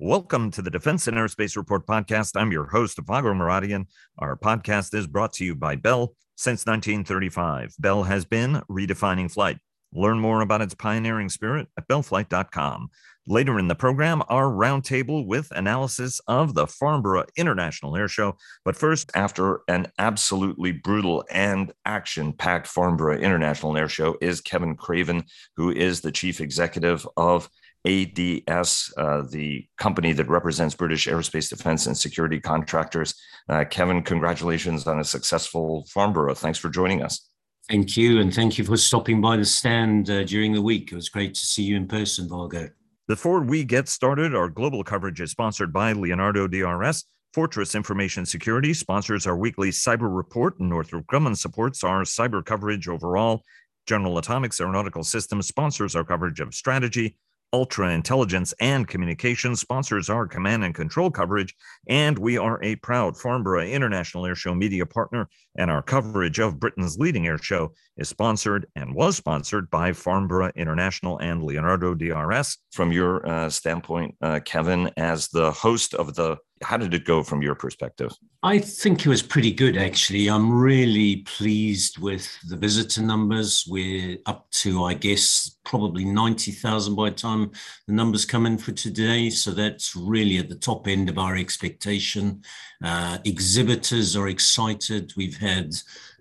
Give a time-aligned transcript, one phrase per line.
[0.00, 2.32] Welcome to the Defense and Aerospace Report podcast.
[2.34, 3.86] I'm your host, Vago Muradian.
[4.18, 7.76] Our podcast is brought to you by Bell since 1935.
[7.78, 9.58] Bell has been redefining flight.
[9.92, 12.88] Learn more about its pioneering spirit at bellflight.com.
[13.28, 18.36] Later in the program, our roundtable with analysis of the Farnborough International Air Show.
[18.64, 24.74] But first, after an absolutely brutal and action packed Farnborough International Air Show, is Kevin
[24.74, 25.22] Craven,
[25.56, 27.48] who is the chief executive of
[27.86, 33.14] ADS, uh, the company that represents British aerospace defense and security contractors.
[33.48, 36.34] Uh, Kevin, congratulations on a successful Farnborough.
[36.34, 37.28] Thanks for joining us.
[37.68, 40.92] Thank you, and thank you for stopping by the stand uh, during the week.
[40.92, 42.68] It was great to see you in person, Vago.
[43.08, 47.04] Before we get started, our global coverage is sponsored by Leonardo DRS.
[47.34, 52.86] Fortress Information Security sponsors our weekly cyber report, and Northrop Grumman supports our cyber coverage
[52.86, 53.42] overall.
[53.86, 57.18] General Atomics Aeronautical Systems sponsors our coverage of strategy.
[57.54, 61.54] Ultra Intelligence and Communications sponsors our command and control coverage,
[61.88, 65.28] and we are a proud Farnborough International Air Show media partner.
[65.56, 70.50] And our coverage of Britain's leading air show is sponsored and was sponsored by Farnborough
[70.56, 72.58] International and Leonardo DRS.
[72.72, 77.22] From your uh, standpoint, uh, Kevin, as the host of the how did it go
[77.22, 78.12] from your perspective?
[78.42, 80.28] I think it was pretty good, actually.
[80.28, 83.66] I'm really pleased with the visitor numbers.
[83.68, 87.52] We're up to, I guess, probably 90,000 by the time
[87.86, 89.30] the numbers come in for today.
[89.30, 92.42] So that's really at the top end of our expectation.
[92.82, 95.12] Uh, exhibitors are excited.
[95.16, 95.74] We've had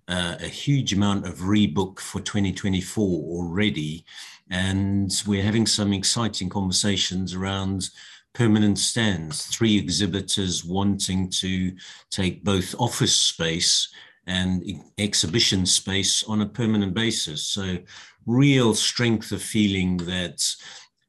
[0.07, 4.05] uh, a huge amount of rebook for 2024 already.
[4.49, 7.89] And we're having some exciting conversations around
[8.33, 11.75] permanent stands, three exhibitors wanting to
[12.09, 13.89] take both office space
[14.25, 14.63] and
[14.97, 17.43] exhibition space on a permanent basis.
[17.43, 17.77] So,
[18.25, 20.55] real strength of feeling that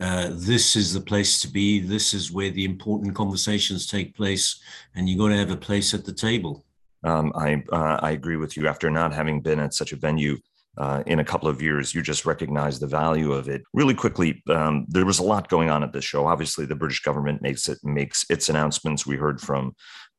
[0.01, 4.61] uh, this is the place to be, this is where the important conversations take place,
[4.95, 6.65] and you've got to have a place at the table.
[7.05, 8.67] Um, I, uh, I agree with you.
[8.67, 10.39] After not having been at such a venue
[10.77, 13.63] uh, in a couple of years, you just recognize the value of it.
[13.73, 16.27] Really quickly, um, there was a lot going on at this show.
[16.27, 19.07] Obviously, the British government makes it makes its announcements.
[19.07, 19.75] We heard from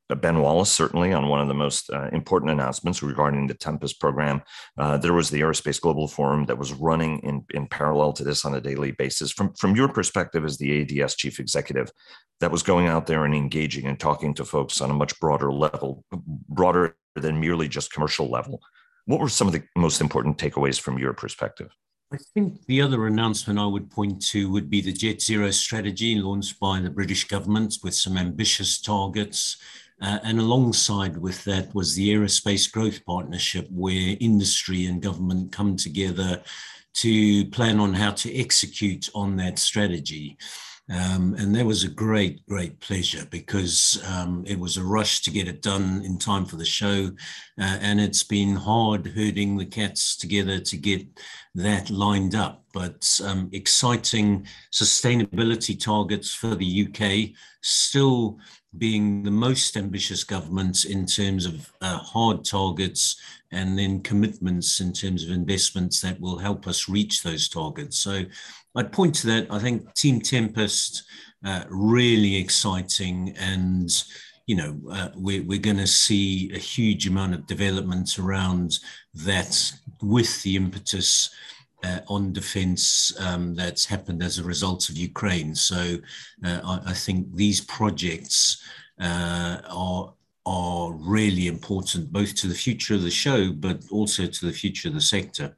[0.10, 4.00] uh, Ben Wallace, certainly on one of the most uh, important announcements regarding the Tempest
[4.00, 4.42] program.
[4.78, 8.46] Uh, there was the Aerospace Global Forum that was running in, in parallel to this
[8.46, 9.32] on a daily basis.
[9.32, 11.92] From, from your perspective as the ADS chief executive,
[12.40, 15.52] that was going out there and engaging and talking to folks on a much broader
[15.52, 16.04] level,
[16.50, 18.62] broader than merely just commercial level.
[19.06, 21.70] What were some of the most important takeaways from your perspective?
[22.14, 26.16] I think the other announcement I would point to would be the Jet Zero strategy
[26.16, 29.58] launched by the British government with some ambitious targets.
[30.02, 35.76] Uh, and alongside with that was the Aerospace Growth Partnership, where industry and government come
[35.76, 36.42] together
[36.96, 40.38] to plan on how to execute on that strategy.
[40.88, 45.32] Um, and that was a great, great pleasure because um, it was a rush to
[45.32, 47.10] get it done in time for the show.
[47.60, 51.08] Uh, and it's been hard herding the cats together to get
[51.56, 52.66] that lined up.
[52.72, 58.38] But um, exciting sustainability targets for the UK, still
[58.78, 63.20] being the most ambitious government in terms of uh, hard targets
[63.52, 67.98] and then commitments in terms of investments that will help us reach those targets.
[67.98, 68.24] So
[68.76, 69.48] I'd point to that.
[69.50, 71.04] I think Team Tempest,
[71.46, 73.34] uh, really exciting.
[73.38, 73.90] And,
[74.48, 78.80] you know, uh, we're, we're going to see a huge amount of development around
[79.14, 79.72] that
[80.02, 81.30] with the impetus
[81.84, 85.56] uh, on defense um, that's happened as a result of Ukraine.
[85.56, 85.98] So
[86.44, 88.64] uh, I, I, think these projects
[89.00, 90.14] uh, are
[90.48, 94.88] are really important both to the future of the show, but also to the future
[94.88, 95.56] of the sector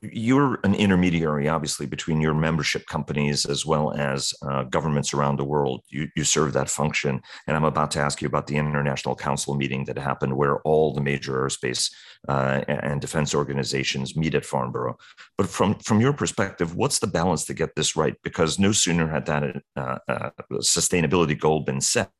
[0.00, 5.44] you're an intermediary, obviously, between your membership companies as well as uh, governments around the
[5.44, 5.82] world.
[5.88, 7.20] You, you serve that function.
[7.46, 10.92] And I'm about to ask you about the International Council meeting that happened where all
[10.92, 11.92] the major aerospace
[12.28, 14.96] uh, and defense organizations meet at Farnborough.
[15.36, 18.16] But from, from your perspective, what's the balance to get this right?
[18.22, 22.10] Because no sooner had that uh, uh sustainability goal been set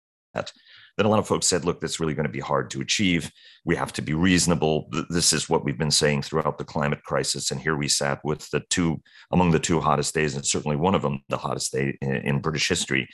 [1.00, 3.32] then a lot of folks said, look, that's really going to be hard to achieve.
[3.64, 4.91] We have to be reasonable.
[5.08, 7.50] This is what we've been saying throughout the climate crisis.
[7.50, 9.00] And here we sat with the two,
[9.32, 12.68] among the two hottest days, and certainly one of them, the hottest day in British
[12.68, 13.08] history.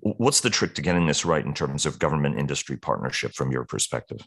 [0.00, 3.64] What's the trick to getting this right in terms of government industry partnership from your
[3.64, 4.20] perspective?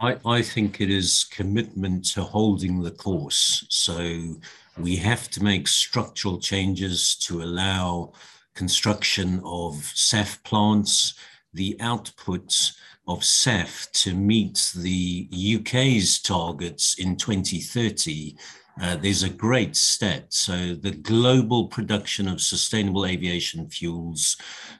[0.00, 3.64] I, I think it is commitment to holding the course.
[3.68, 4.34] So
[4.76, 8.14] we have to make structural changes to allow
[8.56, 11.14] construction of SAF plants
[11.52, 12.76] the outputs
[13.06, 18.36] of SAF to meet the UK's targets in 2030,
[18.80, 20.26] uh, there's a great stat.
[20.32, 24.36] So the global production of sustainable aviation fuels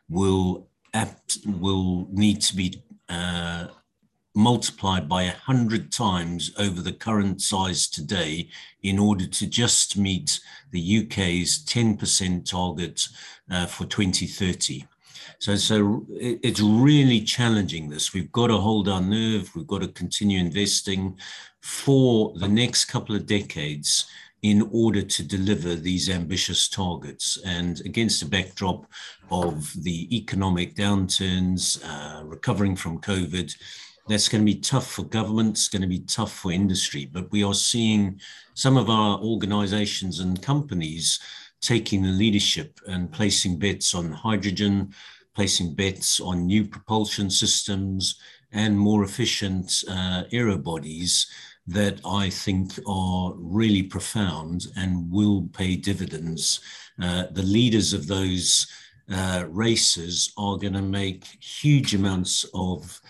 [0.09, 3.67] will apt, will need to be uh,
[4.35, 8.49] multiplied by 100 times over the current size today
[8.83, 10.41] in order to just meet
[10.71, 13.09] the UK's 10% target
[13.51, 14.87] uh, for 2030.
[15.41, 18.13] So, so it's really challenging this.
[18.13, 19.51] We've got to hold our nerve.
[19.57, 21.19] We've got to continue investing
[21.63, 24.07] for the next couple of decades
[24.43, 27.39] in order to deliver these ambitious targets.
[27.45, 28.87] And against a backdrop
[29.31, 33.55] of the economic downturns, uh, recovering from COVID,
[34.09, 37.09] that's going to be tough for government, it's going to be tough for industry.
[37.11, 38.21] But we are seeing
[38.53, 41.19] some of our organizations and companies
[41.63, 44.93] taking the leadership and placing bets on hydrogen,
[45.35, 48.21] placing bets on new propulsion systems
[48.53, 51.27] and more efficient uh, aero bodies
[51.67, 56.61] that I think are really profound and will pay dividends.
[57.01, 58.67] Uh, the leaders of those
[59.13, 63.01] uh, races are going to make huge amounts of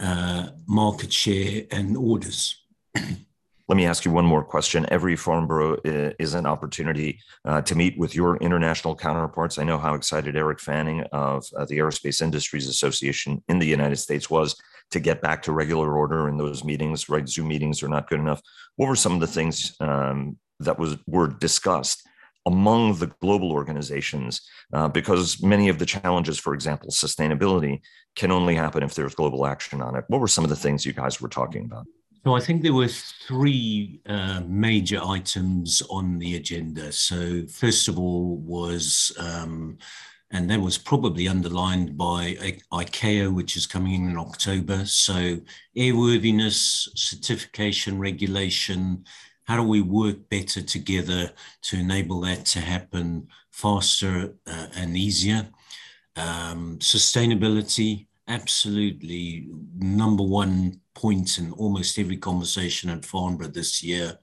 [0.00, 2.62] uh, market share and orders.
[3.70, 4.84] Let me ask you one more question.
[4.88, 9.58] Every Farnborough uh, is an opportunity uh, to meet with your international counterparts.
[9.58, 13.98] I know how excited Eric Fanning of uh, the Aerospace Industries Association in the United
[13.98, 17.28] States was to get back to regular order in those meetings, right?
[17.28, 18.42] Zoom meetings are not good enough.
[18.74, 22.02] What were some of the things um, that was were discussed
[22.46, 24.40] among the global organizations?
[24.72, 27.82] Uh, because many of the challenges, for example, sustainability,
[28.16, 30.02] can only happen if there's global action on it.
[30.08, 31.86] What were some of the things you guys were talking about?
[32.24, 36.92] So I think there were three uh, major items on the agenda.
[36.92, 39.78] So first of all was um,
[40.32, 42.34] and that was probably underlined by
[42.72, 44.84] ICAO, which is coming in in October.
[44.86, 45.38] So,
[45.76, 49.04] airworthiness, certification, regulation.
[49.44, 51.32] How do we work better together
[51.62, 55.48] to enable that to happen faster uh, and easier?
[56.14, 64.18] Um, sustainability, absolutely number one point in almost every conversation at Farnborough this year.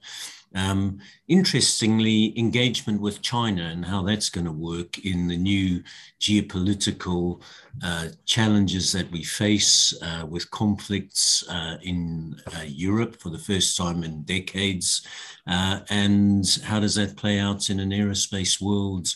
[0.54, 5.82] Um, interestingly, engagement with China and how that's going to work in the new
[6.20, 7.42] geopolitical
[7.84, 13.76] uh, challenges that we face uh, with conflicts uh, in uh, Europe for the first
[13.76, 15.06] time in decades.
[15.46, 19.08] Uh, and how does that play out in an aerospace world?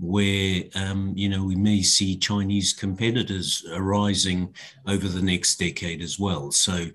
[0.00, 4.54] Where um, you know we may see Chinese competitors arising
[4.86, 6.50] over the next decade as well.
[6.50, 6.86] So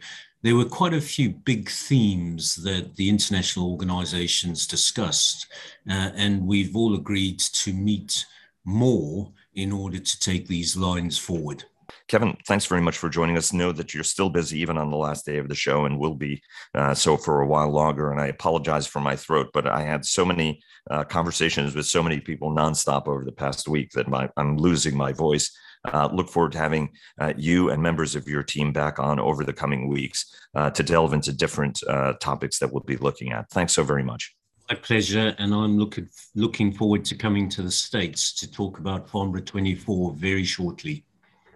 [0.42, 5.48] there were quite a few big themes that the international organizations discussed,
[5.90, 8.26] uh, and we've all agreed to meet
[8.64, 11.64] more in order to take these lines forward.
[12.08, 13.52] Kevin, thanks very much for joining us.
[13.52, 16.14] Know that you're still busy even on the last day of the show and will
[16.14, 16.42] be
[16.76, 18.12] uh, so for a while longer.
[18.12, 20.62] And I apologize for my throat, but I had so many
[20.92, 24.96] uh, conversations with so many people nonstop over the past week that my, I'm losing
[24.96, 25.52] my voice.
[25.84, 29.44] Uh, look forward to having uh, you and members of your team back on over
[29.44, 30.26] the coming weeks
[30.56, 33.50] uh, to delve into different uh, topics that we'll be looking at.
[33.50, 34.36] Thanks so very much.
[34.70, 39.08] My pleasure, and I'm looking looking forward to coming to the states to talk about
[39.08, 41.06] Farnborough 24 very shortly.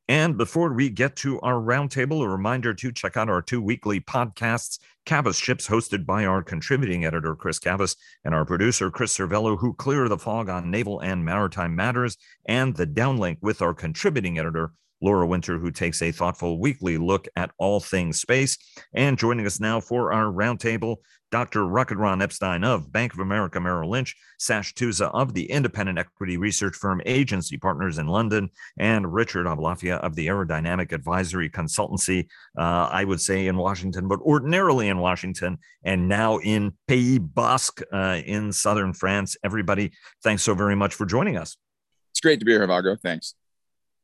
[0.09, 4.01] And before we get to our roundtable, a reminder to check out our two weekly
[4.01, 7.95] podcasts, Cavas Ships, hosted by our contributing editor, Chris Cavas,
[8.25, 12.17] and our producer, Chris Servello, who clear the fog on naval and maritime matters,
[12.47, 14.71] and the downlink with our contributing editor,
[15.01, 18.57] Laura Winter, who takes a thoughtful weekly look at all things space.
[18.93, 20.97] And joining us now for our roundtable,
[21.31, 21.67] Dr.
[21.67, 26.37] Rocket Ron Epstein of Bank of America Merrill Lynch, Sash Tusa of the independent equity
[26.37, 32.27] research firm Agency Partners in London, and Richard Aboulafia of the Aerodynamic Advisory Consultancy,
[32.57, 37.81] uh, I would say in Washington, but ordinarily in Washington, and now in Pays Basque
[37.93, 39.37] uh, in southern France.
[39.43, 39.91] Everybody,
[40.23, 41.57] thanks so very much for joining us.
[42.11, 42.95] It's great to be here, Vago.
[42.95, 43.35] Thanks.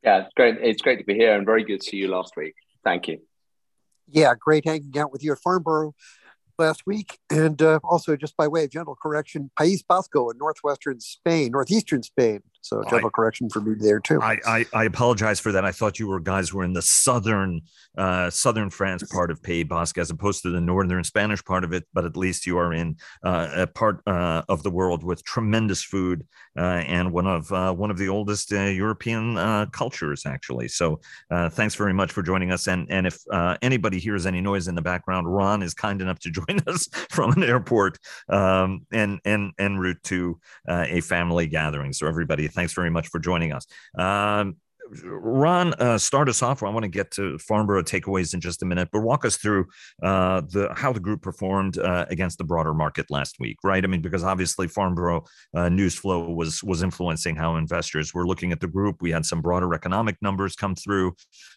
[0.02, 0.56] Yeah, it's great.
[0.60, 2.54] It's great to be here and very good to see you last week.
[2.84, 3.18] Thank you.
[4.08, 5.94] Yeah, great hanging out with you at Farnborough
[6.58, 7.18] last week.
[7.30, 12.02] And uh, also, just by way of gentle correction, País Vasco in northwestern Spain, northeastern
[12.02, 12.42] Spain.
[12.66, 14.20] So I, correction for me there too.
[14.20, 15.64] I, I, I apologize for that.
[15.64, 17.62] I thought you were guys were in the southern
[17.96, 21.72] uh, southern France part of Pays Basque as opposed to the northern Spanish part of
[21.72, 21.84] it.
[21.94, 25.82] But at least you are in uh, a part uh, of the world with tremendous
[25.82, 26.26] food
[26.58, 29.36] uh, and one of uh, one of the oldest uh, European
[29.70, 30.68] cultures, actually.
[30.68, 32.66] So thanks very much for joining us.
[32.66, 33.18] And and if
[33.62, 37.32] anybody hears any noise in the background, Ron is kind enough to join us from
[37.32, 41.92] an airport um, and and en route to a family gathering.
[41.92, 43.66] So everybody thanks very much for joining us.
[43.96, 44.56] Um,
[45.04, 46.62] Ron, uh, start us off.
[46.62, 49.66] I want to get to Farnborough takeaways in just a minute, but walk us through
[50.02, 53.82] uh, the how the group performed uh, against the broader market last week, right?
[53.82, 58.52] I mean, because obviously Farnborough uh, news flow was was influencing how investors were looking
[58.52, 59.02] at the group.
[59.02, 61.14] We had some broader economic numbers come through.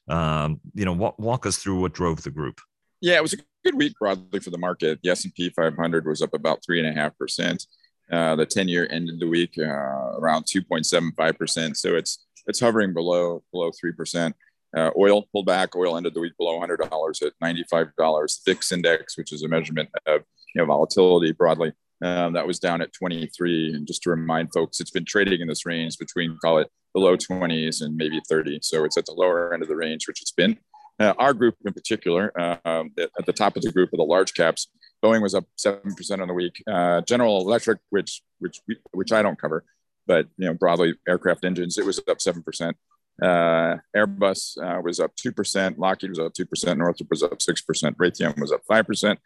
[0.08, 2.60] Um, you know, walk, walk us through what drove the group.
[3.01, 5.00] Yeah, it was a good week broadly for the market.
[5.03, 7.65] The S and P 500 was up about three and a half percent.
[8.11, 11.77] Uh, the 10 year ended the week uh, around 2.75 percent.
[11.77, 14.35] So it's it's hovering below below three percent.
[14.75, 15.75] Uh, oil pulled back.
[15.75, 18.39] Oil ended the week below $100 at $95.
[18.45, 20.21] VIX index, which is a measurement of
[20.53, 21.71] you know volatility broadly,
[22.03, 23.73] um, that was down at 23.
[23.73, 27.01] And just to remind folks, it's been trading in this range between call it the
[27.01, 28.59] low 20s and maybe 30.
[28.61, 30.57] So it's at the lower end of the range, which it's been.
[31.00, 32.32] Uh, our group in particular,
[32.65, 34.68] um, at the top of the group of the large caps,
[35.03, 36.62] Boeing was up seven percent on the week.
[36.68, 38.60] Uh, General Electric, which which
[38.91, 39.63] which I don't cover,
[40.08, 42.75] but you know broadly aircraft engines, it was up seven percent.
[43.22, 45.79] Uh, Airbus uh, was up two percent.
[45.79, 46.79] Lockheed was up two percent.
[46.79, 47.98] Northrop was up six percent.
[47.98, 49.20] Raytheon was up five percent.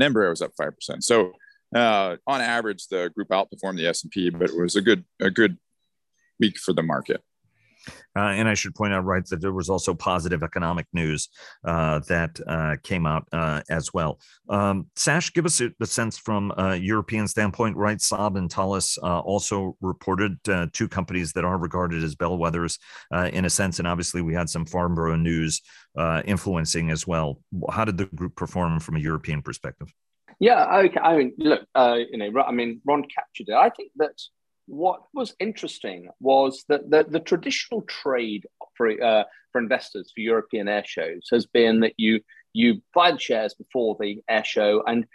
[0.00, 1.02] Embraer was up five percent.
[1.02, 1.32] So
[1.74, 5.04] uh, on average, the group outperformed the S and P, but it was a good
[5.20, 5.58] a good
[6.38, 7.22] week for the market.
[8.16, 11.28] Uh, and I should point out, right, that there was also positive economic news
[11.64, 14.18] uh, that uh, came out uh, as well.
[14.48, 17.98] Um, Sash, give us a sense from a European standpoint, right?
[17.98, 22.78] Saab and Thales uh, also reported uh, two companies that are regarded as bellwethers
[23.32, 23.78] in a sense.
[23.78, 25.60] And obviously, we had some Farnborough news
[26.24, 27.40] influencing as well.
[27.70, 29.92] How did the group perform from a European perspective?
[30.38, 31.00] Yeah, okay.
[31.00, 33.54] I mean, look, you know, I mean, Ron captured it.
[33.54, 34.20] I think that
[34.66, 38.46] what was interesting was that the, the traditional trade
[38.76, 42.20] for, uh, for investors for European air shows has been that you
[42.52, 45.06] you buy the shares before the air show, and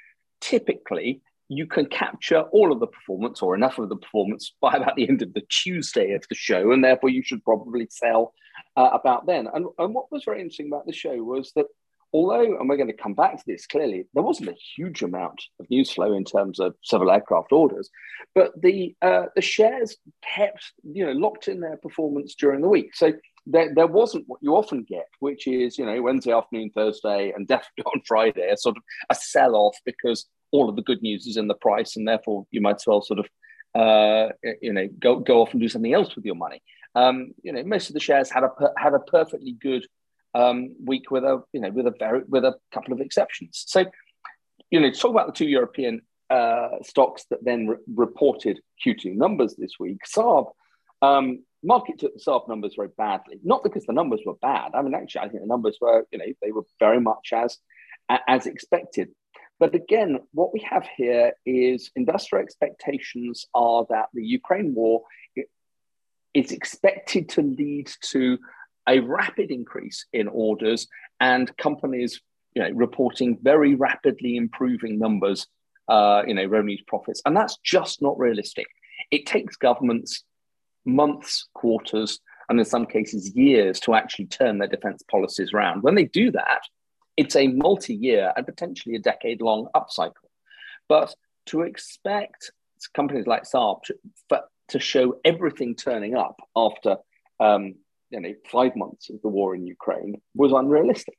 [0.42, 4.96] typically you can capture all of the performance or enough of the performance by about
[4.96, 8.34] the end of the Tuesday of the show, and therefore you should probably sell
[8.78, 9.48] uh, about then.
[9.54, 11.66] And, and what was very interesting about the show was that
[12.14, 15.42] although, and we're going to come back to this clearly, there wasn't a huge amount
[15.60, 17.90] of news flow in terms of civil aircraft orders,
[18.36, 22.96] but the uh, the shares kept you know locked in their performance during the week.
[22.96, 23.14] So
[23.46, 27.48] there, there wasn't what you often get, which is you know Wednesday afternoon, Thursday, and
[27.48, 31.28] definitely on Friday, a sort of a sell off because all of the good news
[31.28, 33.28] is in the price, and therefore you might as well sort of
[33.74, 34.30] uh,
[34.62, 36.62] you know go go off and do something else with your money.
[36.94, 39.88] Um, you know, most of the shares had a had a perfectly good
[40.34, 43.64] um, week with a you know with a very with a couple of exceptions.
[43.68, 43.86] So
[44.72, 49.56] you know, talk about the two European uh, stocks that then re- reported Q2 numbers
[49.56, 50.52] this week, Saab.
[51.02, 54.72] Um, market took the Saab numbers very badly, not because the numbers were bad.
[54.74, 57.58] I mean, actually, I think the numbers were, you know, they were very much as
[58.28, 59.10] as expected.
[59.60, 65.04] But again, what we have here is investor expectations are that the Ukraine war
[66.34, 68.40] is expected to lead to
[68.88, 70.88] a rapid increase in orders
[71.20, 72.22] and companies
[72.54, 75.48] you know, reporting very rapidly improving numbers,
[75.88, 77.22] uh, you know, revenues, profits.
[77.26, 78.68] And that's just not realistic.
[79.10, 80.24] It takes governments
[80.86, 82.20] months, quarters,
[82.50, 85.84] and in some cases years to actually turn their defense policies around.
[85.84, 86.62] When they do that,
[87.18, 90.14] it's a multi year and potentially a decade long upcycle.
[90.90, 91.14] But
[91.48, 92.52] to expect
[92.94, 93.96] companies like Saab to,
[94.28, 96.98] for, to show everything turning up after
[97.40, 97.76] um,
[98.12, 101.18] you know five months of the war in Ukraine was unrealistic.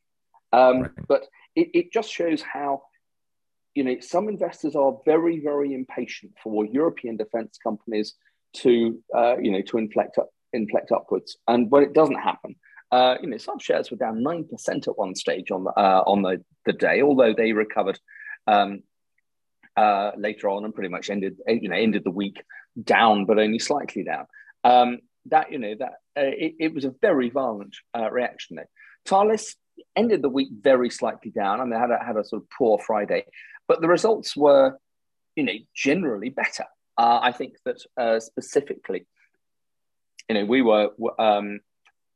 [0.52, 0.90] Um, right.
[1.08, 1.22] But
[1.56, 2.82] it, it just shows how
[3.74, 8.14] you know some investors are very very impatient for European defense companies
[8.54, 12.56] to uh, you know to inflect up, inflect upwards, and when it doesn't happen.
[12.90, 16.02] Uh, you know, some shares were down nine percent at one stage on the uh,
[16.06, 17.98] on the, the day, although they recovered
[18.46, 18.82] um,
[19.78, 22.42] uh, later on and pretty much ended you know ended the week
[22.84, 24.26] down, but only slightly down.
[24.62, 28.68] Um, that you know that it, it, was a very violent uh, reaction there.
[29.06, 29.56] Thales
[29.96, 31.60] ended the week very slightly down.
[31.60, 33.24] I mean, had a, had a sort of poor Friday,
[33.68, 34.78] but the results were,
[35.36, 36.64] you know, generally better.
[36.98, 39.06] Uh, I think that uh, specifically,
[40.28, 41.60] you know, we were um,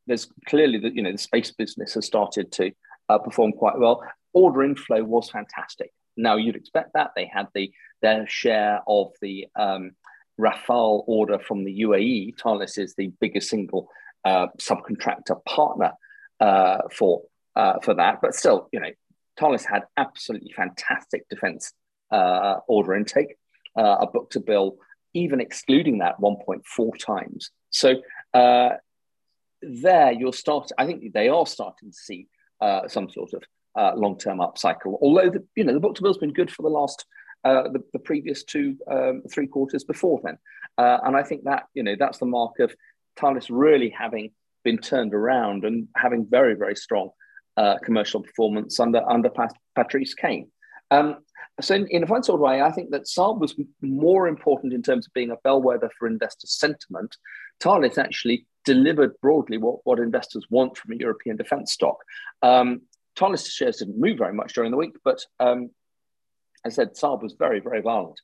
[0.06, 2.72] there's clearly that you know the space business has started to
[3.08, 4.02] uh, perform quite well.
[4.32, 5.92] Order inflow was fantastic.
[6.16, 7.72] Now you'd expect that they had the
[8.02, 9.92] their share of the um,
[10.38, 12.38] Rafale order from the UAE.
[12.40, 13.88] Thales is the biggest single
[14.24, 15.92] uh, subcontractor partner
[16.40, 17.22] uh, for
[17.54, 18.90] uh, for that, but still, you know,
[19.38, 21.72] Thales had absolutely fantastic defense
[22.10, 23.36] uh, order intake,
[23.78, 24.76] uh, a book to bill,
[25.14, 27.50] even excluding that 1.4 times.
[27.70, 27.94] So
[28.34, 30.70] there, you'll start.
[30.76, 32.28] I think they are starting to see
[32.88, 33.42] some sort of
[33.96, 34.98] long-term upcycle.
[35.00, 37.06] Although the you know the book to bill's been good for the last
[37.46, 40.36] uh, the, the, previous two, um, three quarters before then.
[40.78, 42.74] Uh, and I think that, you know, that's the mark of
[43.16, 44.32] Thales really having
[44.64, 47.10] been turned around and having very, very strong
[47.56, 49.30] uh, commercial performance under under
[49.76, 50.50] Patrice Caine.
[50.90, 51.18] Um,
[51.60, 54.72] so, in, in, a fine sort of way, I think that Saab was more important
[54.72, 57.16] in terms of being a bellwether for investor sentiment.
[57.60, 61.96] Thales actually delivered broadly what, what investors want from a European defense stock.
[62.42, 62.82] Um,
[63.16, 65.70] Thales shares didn't move very much during the week, but um,
[66.64, 68.20] I said Saab was very, very violent.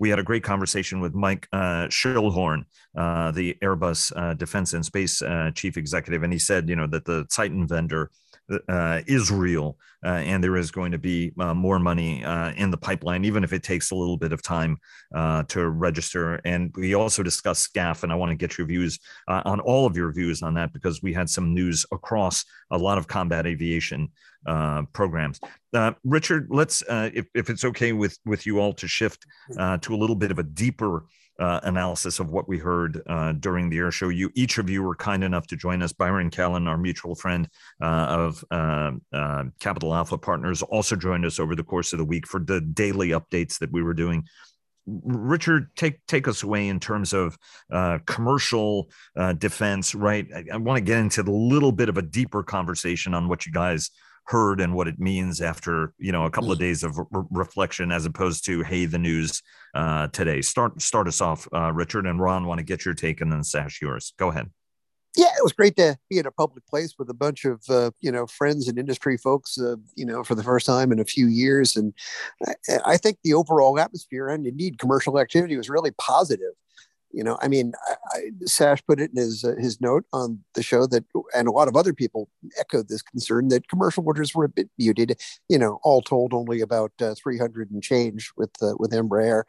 [0.00, 2.64] We had a great conversation with Mike uh, Schoellhorn,
[2.96, 6.86] uh, the Airbus uh, Defense and Space uh, Chief Executive, and he said, you know,
[6.86, 8.06] that the Zeitenwende
[8.68, 12.70] uh, is real, uh, and there is going to be uh, more money uh, in
[12.70, 14.76] the pipeline, even if it takes a little bit of time
[15.14, 16.36] uh, to register.
[16.44, 19.86] And we also discussed SCAF, and I want to get your views uh, on all
[19.86, 23.46] of your views on that because we had some news across a lot of combat
[23.46, 24.08] aviation
[24.92, 25.40] programs.
[26.04, 29.24] Richard, let's, if, if it's okay with with you all, to shift
[29.56, 31.04] to a little bit of a deeper
[31.42, 34.10] uh, analysis of what we heard uh, during the air show.
[34.10, 35.92] You each of you were kind enough to join us.
[35.92, 37.48] Byron Callan, our mutual friend
[37.82, 42.04] uh, of um, uh, Capital Alpha Partners, also joined us over the course of the
[42.04, 44.24] week for the daily updates that we were doing.
[44.86, 47.36] Richard, take take us away in terms of
[47.72, 49.96] uh, commercial uh, defense.
[49.96, 53.26] Right, I, I want to get into the little bit of a deeper conversation on
[53.26, 53.90] what you guys
[54.24, 56.62] heard and what it means after you know a couple of mm.
[56.62, 59.42] days of re- reflection as opposed to hey the news
[59.74, 60.40] uh, today.
[60.40, 63.42] Start start us off uh, richard and ron want to get your take and then
[63.44, 64.12] sash yours.
[64.18, 64.50] Go ahead.
[65.16, 67.90] Yeah it was great to be in a public place with a bunch of uh,
[68.00, 71.04] you know friends and industry folks uh, you know for the first time in a
[71.04, 71.92] few years and
[72.46, 72.54] I,
[72.86, 76.52] I think the overall atmosphere and indeed commercial activity was really positive
[77.12, 80.40] you know, I mean, I, I, Sash put it in his uh, his note on
[80.54, 81.04] the show that,
[81.34, 82.28] and a lot of other people
[82.58, 85.20] echoed this concern that commercial orders were a bit muted.
[85.48, 89.44] You know, all told, only about uh, 300 and change with uh, with Embraer.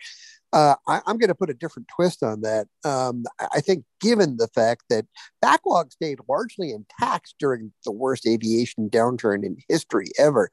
[0.54, 2.68] Uh, I, am going to put a different twist on that.
[2.86, 5.06] Um, I think, given the fact that
[5.42, 10.52] backlog stayed largely intact during the worst aviation downturn in history ever,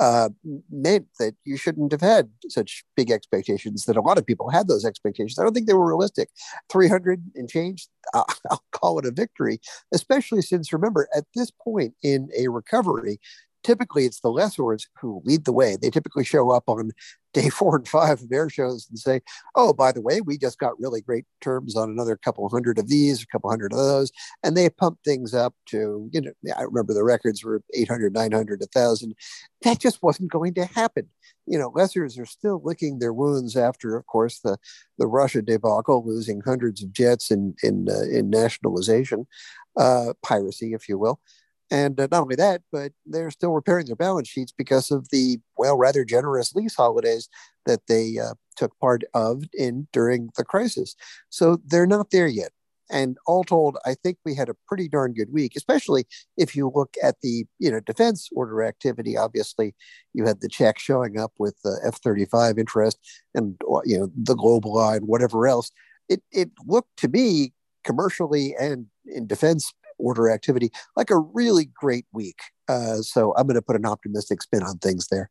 [0.00, 0.30] uh,
[0.70, 3.84] meant that you shouldn't have had such big expectations.
[3.84, 5.38] That a lot of people had those expectations.
[5.38, 6.30] I don't think they were realistic.
[6.70, 9.60] 300 and change, I'll, I'll call it a victory,
[9.92, 13.20] especially since remember at this point in a recovery,
[13.62, 15.76] typically it's the lessors who lead the way.
[15.80, 16.90] They typically show up on
[17.32, 19.22] day four and five of air shows and say,
[19.54, 22.88] oh, by the way, we just got really great terms on another couple hundred of
[22.88, 24.12] these, a couple hundred of those.
[24.42, 28.60] And they pump things up to, you know, I remember the records were 800, 900,
[28.60, 29.14] 1,000.
[29.62, 31.08] That just wasn't going to happen.
[31.46, 34.58] You know, lessors are still licking their wounds after, of course, the,
[34.98, 39.26] the Russia debacle, losing hundreds of jets in, in, uh, in nationalization,
[39.78, 41.18] uh, piracy, if you will.
[41.72, 45.38] And uh, not only that, but they're still repairing their balance sheets because of the,
[45.56, 47.30] well, rather generous lease holidays
[47.64, 50.94] that they uh, took part of in during the crisis.
[51.30, 52.50] So they're not there yet.
[52.90, 56.04] And all told, I think we had a pretty darn good week, especially
[56.36, 59.16] if you look at the you know defense order activity.
[59.16, 59.74] Obviously,
[60.12, 62.98] you had the check showing up with the F-35 interest
[63.34, 65.70] and you know the GlobalEye, whatever else.
[66.10, 72.06] It it looked to me commercially and in defense order activity, like a really great
[72.12, 72.40] week.
[72.68, 75.30] Uh, so I'm going to put an optimistic spin on things there.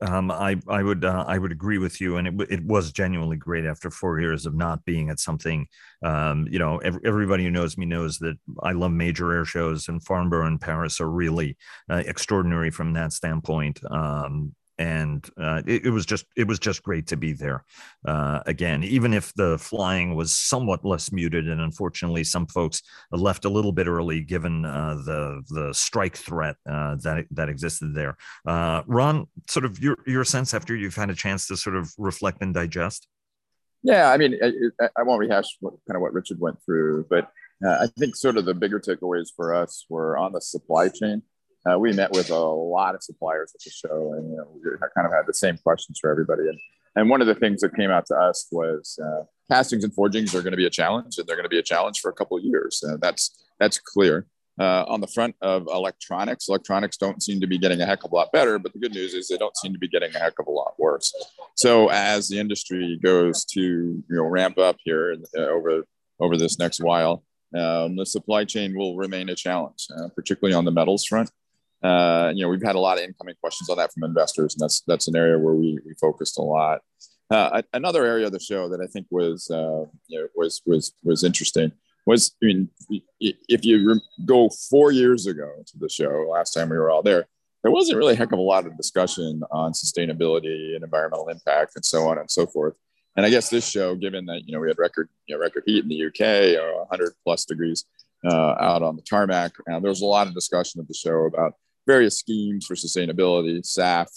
[0.00, 3.36] Um, I I would uh, I would agree with you, and it it was genuinely
[3.36, 5.66] great after four years of not being at something.
[6.02, 9.88] Um, you know, every, everybody who knows me knows that I love major air shows,
[9.88, 11.56] and Farnborough and Paris are really
[11.88, 13.80] uh, extraordinary from that standpoint.
[13.88, 17.64] Um, and uh, it, it, was just it was just great to be there
[18.06, 22.82] uh, again even if the flying was somewhat less muted and unfortunately some folks
[23.12, 27.94] left a little bit early given uh, the the strike threat uh, that that existed
[27.94, 28.16] there.
[28.46, 31.92] Uh, ron sort of your your sense after you've had a chance to sort of
[31.98, 33.06] reflect and digest?
[33.82, 37.30] Yeah i mean i, I won't rehash what, kind of what richard went through but
[37.64, 41.22] uh, i think sort of the bigger takeaways for us were on the supply chain
[41.70, 44.60] uh, we met with a lot of suppliers at the show, and you know, we
[44.94, 46.42] kind of had the same questions for everybody.
[46.42, 46.58] And
[46.96, 50.34] and one of the things that came out to us was uh, castings and forgings
[50.34, 52.14] are going to be a challenge, and they're going to be a challenge for a
[52.14, 52.82] couple of years.
[52.86, 54.26] Uh, that's that's clear.
[54.60, 58.12] Uh, on the front of electronics, electronics don't seem to be getting a heck of
[58.12, 60.18] a lot better, but the good news is they don't seem to be getting a
[60.18, 61.12] heck of a lot worse.
[61.56, 65.84] So as the industry goes to you know ramp up here uh, over
[66.20, 67.24] over this next while,
[67.56, 71.30] um, the supply chain will remain a challenge, uh, particularly on the metals front
[71.84, 74.60] uh, you know, we've had a lot of incoming questions on that from investors, and
[74.60, 76.80] that's that's an area where we we focused a lot.
[77.30, 80.94] Uh, another area of the show that I think was uh, you know, was was
[81.02, 81.72] was interesting
[82.06, 82.68] was I mean,
[83.20, 87.26] if you go four years ago to the show, last time we were all there,
[87.62, 91.72] there wasn't really a heck of a lot of discussion on sustainability and environmental impact
[91.76, 92.74] and so on and so forth.
[93.16, 95.62] And I guess this show, given that you know we had record you know, record
[95.66, 97.84] heat in the UK, or 100 plus degrees,
[98.24, 99.52] uh, out on the tarmac.
[99.70, 101.54] Uh, there was a lot of discussion at the show about
[101.86, 104.08] various schemes for sustainability, SAF,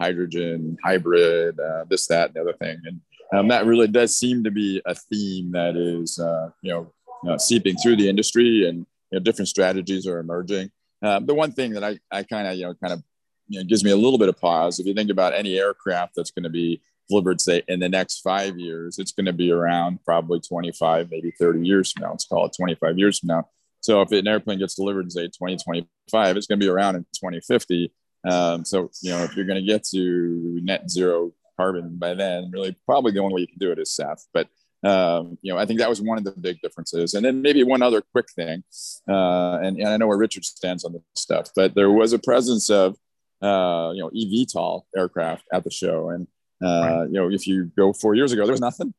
[0.00, 2.78] hydrogen, hybrid, uh, this, that, and the other thing.
[2.84, 3.00] And
[3.32, 6.92] um, that really does seem to be a theme that is, uh, you know,
[7.28, 10.70] uh, seeping through the industry and you know, different strategies are emerging.
[11.02, 13.02] Um, the one thing that I, I kind of, you know, kind of
[13.48, 14.78] you know, gives me a little bit of pause.
[14.78, 18.20] If you think about any aircraft that's going to be delivered, say, in the next
[18.20, 22.10] five years, it's going to be around probably 25, maybe 30 years from now.
[22.10, 23.48] Let's call it 25 years from now.
[23.88, 27.90] So if an airplane gets delivered, say 2025, it's going to be around in 2050.
[28.28, 32.50] Um, so, you know, if you're going to get to net zero carbon by then,
[32.50, 34.20] really probably the only way you can do it is SAF.
[34.34, 34.46] But,
[34.86, 37.14] um, you know, I think that was one of the big differences.
[37.14, 38.62] And then maybe one other quick thing,
[39.08, 42.18] uh, and, and I know where Richard stands on this stuff, but there was a
[42.18, 42.94] presence of,
[43.40, 46.10] uh, you know, eVTOL aircraft at the show.
[46.10, 46.26] And,
[46.62, 47.04] uh, right.
[47.06, 48.92] you know, if you go four years ago, there was nothing.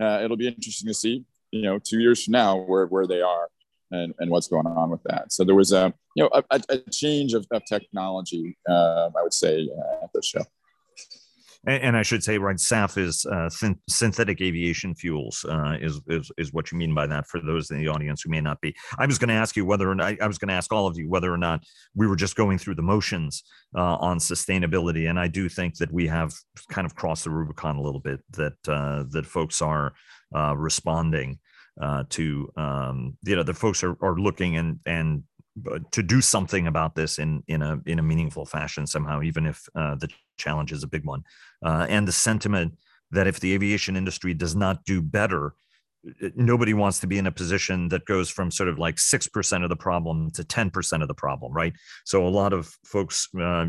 [0.00, 3.22] Uh, it'll be interesting to see, you know, two years from now where, where they
[3.22, 3.48] are
[3.90, 5.32] and, and what's going on with that.
[5.32, 9.34] So there was a, you know, a, a change of, of technology, uh, I would
[9.34, 10.42] say, uh, at the show.
[11.66, 15.44] And, and, I should say, right, SAF is uh, synth- synthetic aviation fuels.
[15.48, 17.26] Uh, is, is is what you mean by that?
[17.26, 19.66] For those in the audience who may not be, I was going to ask you
[19.66, 21.64] whether, or not, I was going to ask all of you whether or not
[21.96, 23.42] we were just going through the motions
[23.76, 26.34] uh, on sustainability, and I do think that we have
[26.70, 28.20] kind of crossed the Rubicon a little bit.
[28.32, 29.92] That uh, that folks are
[30.54, 31.38] responding
[31.80, 35.22] uh, to, um, you know, the folks are, are looking and and
[35.90, 39.68] to do something about this in in a in a meaningful fashion somehow, even if
[39.74, 41.22] uh, the challenge is a big one,
[41.64, 42.76] uh, and the sentiment
[43.10, 45.54] that if the aviation industry does not do better,
[46.34, 49.68] nobody wants to be in a position that goes from sort of like 6% of
[49.68, 51.72] the problem to 10% of the problem right
[52.04, 53.66] so a lot of folks uh,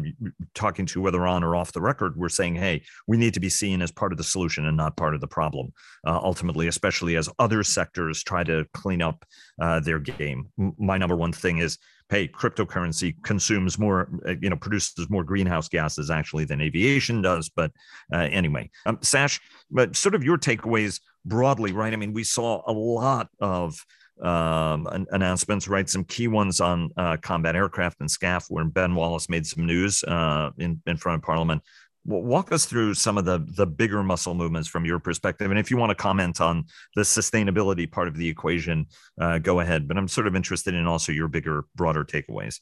[0.53, 3.49] talking to whether on or off the record we're saying hey we need to be
[3.49, 5.71] seen as part of the solution and not part of the problem
[6.05, 9.25] uh, ultimately especially as other sectors try to clean up
[9.61, 11.77] uh, their game my number one thing is
[12.09, 17.49] hey, cryptocurrency consumes more, uh, you know, produces more greenhouse gases actually than aviation does.
[17.49, 17.71] But
[18.13, 21.93] uh, anyway, um, Sash, but sort of your takeaways broadly, right?
[21.93, 23.83] I mean, we saw a lot of
[24.21, 25.87] um, announcements, right?
[25.87, 30.03] Some key ones on uh, combat aircraft and SCAF, where Ben Wallace made some news
[30.03, 31.61] uh, in in front of Parliament
[32.07, 35.69] walk us through some of the the bigger muscle movements from your perspective and if
[35.69, 36.63] you want to comment on
[36.95, 38.85] the sustainability part of the equation
[39.19, 42.61] uh, go ahead but i'm sort of interested in also your bigger broader takeaways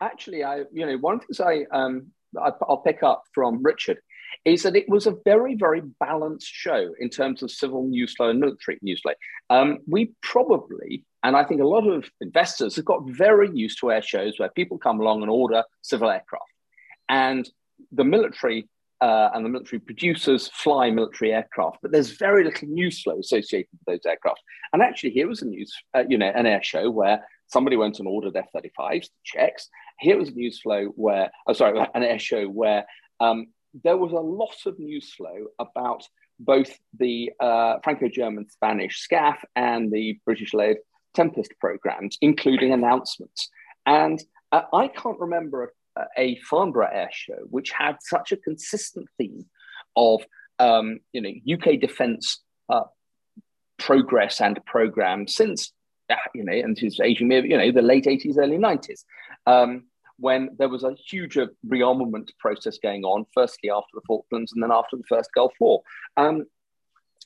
[0.00, 3.62] actually i you know one of the things i um I, i'll pick up from
[3.62, 3.98] richard
[4.44, 8.30] is that it was a very very balanced show in terms of civil news flow
[8.30, 9.12] and military news flow
[9.50, 13.90] um, we probably and i think a lot of investors have got very used to
[13.90, 16.44] air shows where people come along and order civil aircraft
[17.08, 17.48] and
[17.92, 18.68] the military
[19.00, 23.70] uh, and the military producers fly military aircraft, but there's very little news flow associated
[23.72, 24.40] with those aircraft.
[24.72, 27.98] And actually, here was a news, uh, you know, an air show where somebody went
[27.98, 29.68] and ordered F-35s, Czechs.
[29.98, 32.84] Here was a news flow where, oh, sorry, an air show where
[33.20, 33.46] um,
[33.84, 36.02] there was a lot of news flow about
[36.38, 40.76] both the uh, Franco-German Spanish SCAF and the British-led
[41.14, 43.48] Tempest programs, including announcements.
[43.86, 45.74] And uh, I can't remember
[46.16, 49.46] a Farnborough Air Show, which had such a consistent theme
[49.96, 50.22] of
[50.58, 52.84] um, you know UK defence uh,
[53.78, 55.72] progress and program since
[56.10, 59.04] uh, you know and his aging you know the late 80s early 90s
[59.46, 59.84] um,
[60.20, 64.72] when there was a huge rearmament process going on firstly after the falklands and then
[64.72, 65.82] after the first gulf war
[66.16, 66.44] um,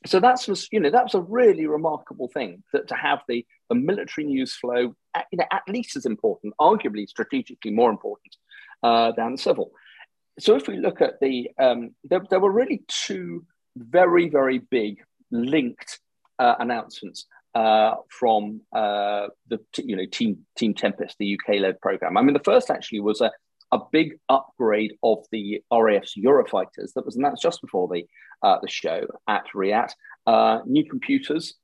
[0.07, 3.45] so that's was you know that was a really remarkable thing that to have the
[3.69, 8.37] the military news flow at, you know, at least as important arguably strategically more important
[8.83, 9.73] uh, than civil.
[10.39, 15.03] So if we look at the, um, there, there, were really two very, very big
[15.31, 16.01] linked
[16.39, 22.17] uh, announcements uh, from uh, the you know Team Team Tempest, the UK-led program.
[22.17, 23.31] I mean, the first actually was a,
[23.73, 28.05] a big upgrade of the RAF's Eurofighters that was announced just before the
[28.43, 29.93] uh, the show at RIAT.
[30.27, 31.55] Uh, new computers,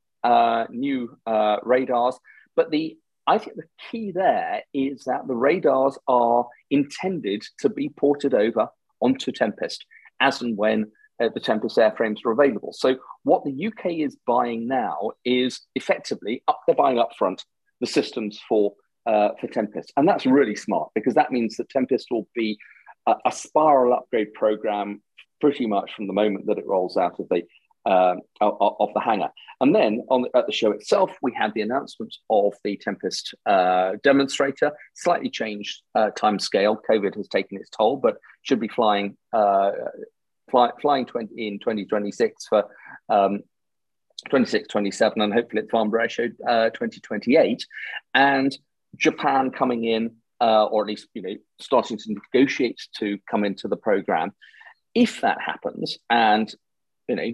[0.70, 1.16] new
[1.62, 2.18] radars,
[2.56, 7.90] but the I think the key there is that the radars are intended to be
[7.90, 8.68] ported over
[9.00, 9.84] onto Tempest
[10.20, 12.72] as and when uh, the Tempest airframes are available.
[12.72, 17.44] So what the UK is buying now is effectively up they're buying up front
[17.80, 18.74] the systems for
[19.06, 22.58] uh, for Tempest, and that's really smart because that means that Tempest will be
[23.06, 25.02] a, a spiral upgrade program
[25.40, 27.42] pretty much from the moment that it rolls out of the
[27.86, 29.30] um, of the hangar.
[29.60, 33.34] And then on the, at the show itself, we had the announcement of the Tempest
[33.46, 36.80] uh, demonstrator, slightly changed uh, time scale.
[36.90, 39.70] COVID has taken its toll, but should be flying uh,
[40.50, 42.64] fly, flying 20, in 2026 for
[43.08, 43.40] um,
[44.28, 47.66] 26, 27, and hopefully at Farnborough Show uh, 2028.
[48.14, 48.56] And
[48.96, 53.68] Japan coming in, uh, or at least you know starting to negotiate to come into
[53.68, 54.32] the program.
[54.94, 56.52] If that happens, and
[57.08, 57.32] you know,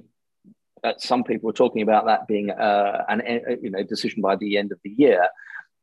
[0.85, 4.37] uh, some people are talking about that being uh, an uh, you know decision by
[4.37, 5.29] the end of the year,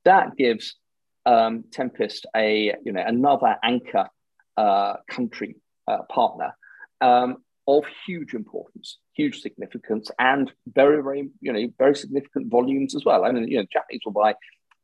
[0.06, 0.76] that gives
[1.26, 4.08] um, Tempest a you know another anchor
[4.58, 5.56] uh, country
[6.10, 6.54] partner
[7.04, 7.38] um,
[7.68, 13.26] of huge importance, huge significance, and very very you know very significant volumes as well.
[13.26, 14.36] I mean, you know, Japanese will buy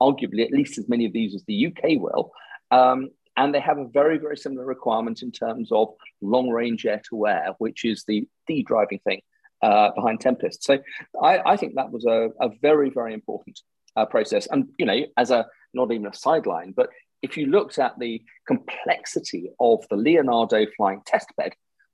[0.01, 2.32] arguably at least as many of these as the UK will.
[2.71, 5.89] Um, and they have a very, very similar requirement in terms of
[6.21, 9.21] long range air to air, which is the, the driving thing
[9.62, 10.63] uh, behind Tempest.
[10.63, 10.79] So
[11.21, 13.62] I, I, think that was a, a very, very important
[13.95, 14.47] uh, process.
[14.47, 16.89] And, you know, as a not even a sideline, but
[17.21, 21.53] if you looked at the complexity of the Leonardo flying test bed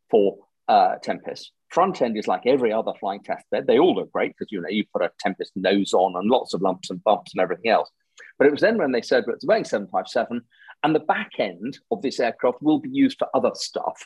[0.10, 0.38] for
[0.68, 3.68] uh, Tempest, front end is like every other flying test bed.
[3.68, 6.54] They all look great because, you know, you put a Tempest nose on and lots
[6.54, 7.89] of lumps and bumps and everything else.
[8.38, 10.41] But it was then when they said, well, it's Boeing 757
[10.84, 14.06] and the back end of this aircraft will be used for other stuff.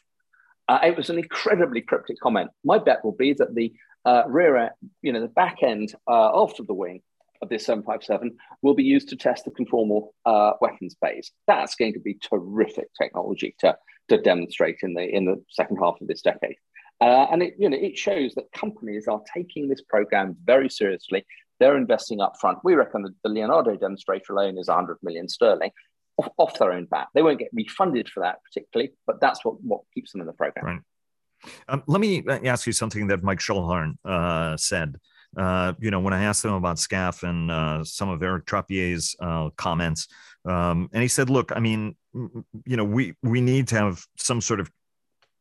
[0.67, 2.51] Uh, it was an incredibly cryptic comment.
[2.63, 3.73] My bet will be that the
[4.05, 7.01] uh, rear, you know, the back end uh, after the wing
[7.41, 11.31] of this 757 will be used to test the conformal uh, weapons base.
[11.47, 13.77] That's going to be terrific technology to,
[14.09, 16.55] to demonstrate in the in the second half of this decade.
[17.01, 21.25] Uh, and it, you know, it shows that companies are taking this program very seriously.
[21.59, 22.59] They're investing up front.
[22.63, 25.71] We reckon that the Leonardo demonstrator alone is 100 million sterling
[26.17, 27.07] off, off their own back.
[27.13, 30.33] They won't get refunded for that particularly, but that's what, what keeps them in the
[30.33, 30.65] program.
[30.65, 30.79] Right.
[31.69, 34.97] Um, let me ask you something that Mike Schoellhorn uh, said.
[35.37, 39.15] Uh, you know, when I asked him about SCAF and uh, some of Eric Trappier's
[39.19, 40.07] uh, comments,
[40.45, 44.41] um, and he said, "Look, I mean, you know, we we need to have some
[44.41, 44.71] sort of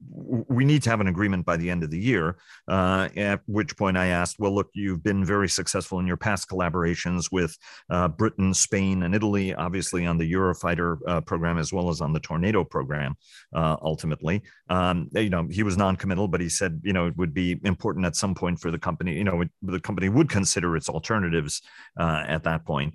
[0.01, 2.37] we need to have an agreement by the end of the year.
[2.69, 6.49] Uh, at which point I asked, well, look, you've been very successful in your past
[6.49, 7.57] collaborations with
[7.91, 12.13] uh, Britain, Spain, and Italy, obviously on the Eurofighter uh, program as well as on
[12.13, 13.17] the Tornado program.
[13.53, 17.35] Uh, ultimately, um, you know, he was non-committal, but he said, you know, it would
[17.35, 19.15] be important at some point for the company.
[19.15, 21.61] You know, it, the company would consider its alternatives
[21.99, 22.95] uh, at that point.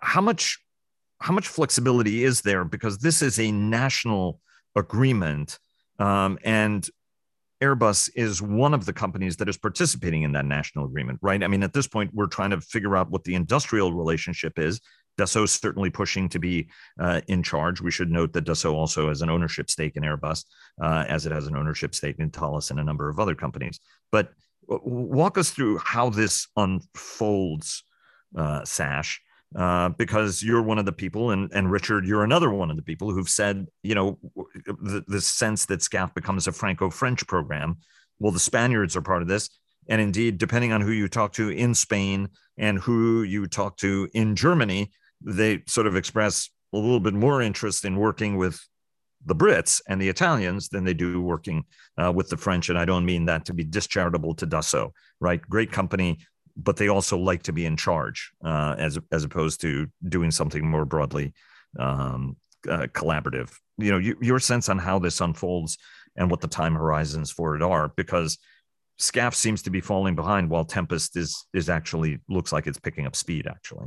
[0.00, 0.58] How much?
[1.20, 2.64] How much flexibility is there?
[2.64, 4.40] Because this is a national
[4.76, 5.58] agreement
[5.98, 6.88] um, and
[7.60, 11.42] Airbus is one of the companies that is participating in that national agreement, right?
[11.42, 14.80] I mean, at this point, we're trying to figure out what the industrial relationship is.
[15.18, 16.68] Dassault certainly pushing to be
[17.00, 17.80] uh, in charge.
[17.80, 20.44] We should note that Dassault also has an ownership stake in Airbus,
[20.80, 23.80] uh, as it has an ownership stake in Thales and a number of other companies.
[24.12, 24.30] But
[24.68, 27.82] walk us through how this unfolds,
[28.36, 29.20] uh, Sash,
[29.56, 32.82] uh, because you're one of the people, and and Richard, you're another one of the
[32.82, 34.18] people who've said, you know,
[34.66, 37.78] the, the sense that SCAF becomes a Franco-French program.
[38.18, 39.48] Well, the Spaniards are part of this,
[39.88, 44.08] and indeed, depending on who you talk to in Spain and who you talk to
[44.12, 48.60] in Germany, they sort of express a little bit more interest in working with
[49.24, 51.64] the Brits and the Italians than they do working
[51.96, 52.68] uh, with the French.
[52.68, 55.40] And I don't mean that to be discharitable to Dassault, right?
[55.40, 56.18] Great company,
[56.58, 60.68] but they also like to be in charge uh, as as opposed to doing something
[60.68, 61.32] more broadly
[61.78, 62.36] um,
[62.68, 63.52] uh, collaborative.
[63.78, 65.78] You know, you, your sense on how this unfolds
[66.16, 68.38] and what the time horizons for it are, because
[68.98, 73.06] SCAF seems to be falling behind while Tempest is is actually looks like it's picking
[73.06, 73.46] up speed.
[73.46, 73.86] Actually,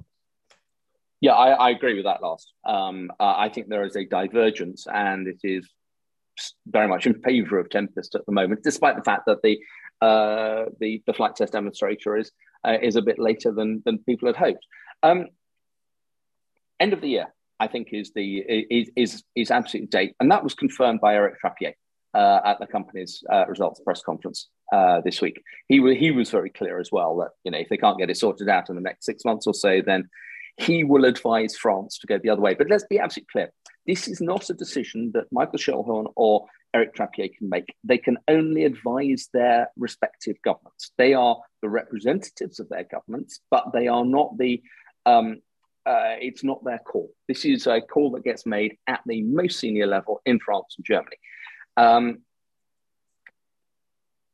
[1.19, 2.53] yeah, I, I agree with that last.
[2.65, 5.69] Um, uh, I think there is a divergence, and it is
[6.65, 9.59] very much in favour of Tempest at the moment, despite the fact that the
[10.01, 12.31] uh, the the flight test demonstrator is
[12.65, 14.65] uh, is a bit later than than people had hoped.
[15.03, 15.27] Um,
[16.79, 17.27] end of the year,
[17.59, 18.37] I think, is the
[18.69, 21.73] is is is absolute date, and that was confirmed by Eric Trappier
[22.13, 25.41] uh, at the company's uh, results press conference uh, this week.
[25.67, 28.17] He he was very clear as well that you know if they can't get it
[28.17, 30.09] sorted out in the next six months or so, then
[30.57, 32.53] he will advise France to go the other way.
[32.53, 33.53] But let's be absolutely clear:
[33.87, 37.75] this is not a decision that Michael Schoellhorn or Eric Trappier can make.
[37.83, 40.91] They can only advise their respective governments.
[40.97, 44.61] They are the representatives of their governments, but they are not the.
[45.05, 45.41] Um,
[45.85, 47.09] uh, it's not their call.
[47.27, 50.85] This is a call that gets made at the most senior level in France and
[50.85, 51.17] Germany.
[51.75, 52.19] Um,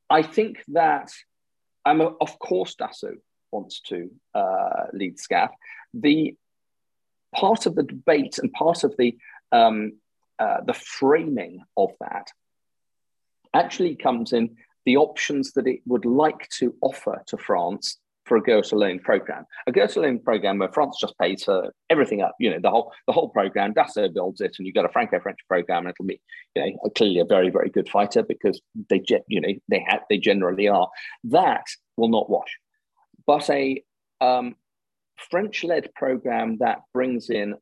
[0.10, 1.10] I think that,
[1.86, 3.22] um, of course, Dassault
[3.52, 5.52] wants to uh, lead SCAF.
[5.94, 6.36] The
[7.34, 9.18] part of the debate and part of the
[9.52, 9.94] um,
[10.40, 12.28] uh, the framing of that
[13.54, 17.98] actually comes in the options that it would like to offer to France
[18.28, 19.46] for a go-it-alone program.
[19.68, 23.14] A go-it-alone program where France just pays for everything up, you know, the whole the
[23.14, 26.22] whole program, Dassault builds it, and you've got a Franco-French program, and it'll be,
[26.56, 30.18] you know, clearly a very, very good fighter because they, you know, they have, they
[30.18, 30.90] generally are.
[31.26, 32.58] That will not wash.
[33.26, 33.84] But a
[34.22, 34.56] um,
[35.30, 37.56] French led program that brings in,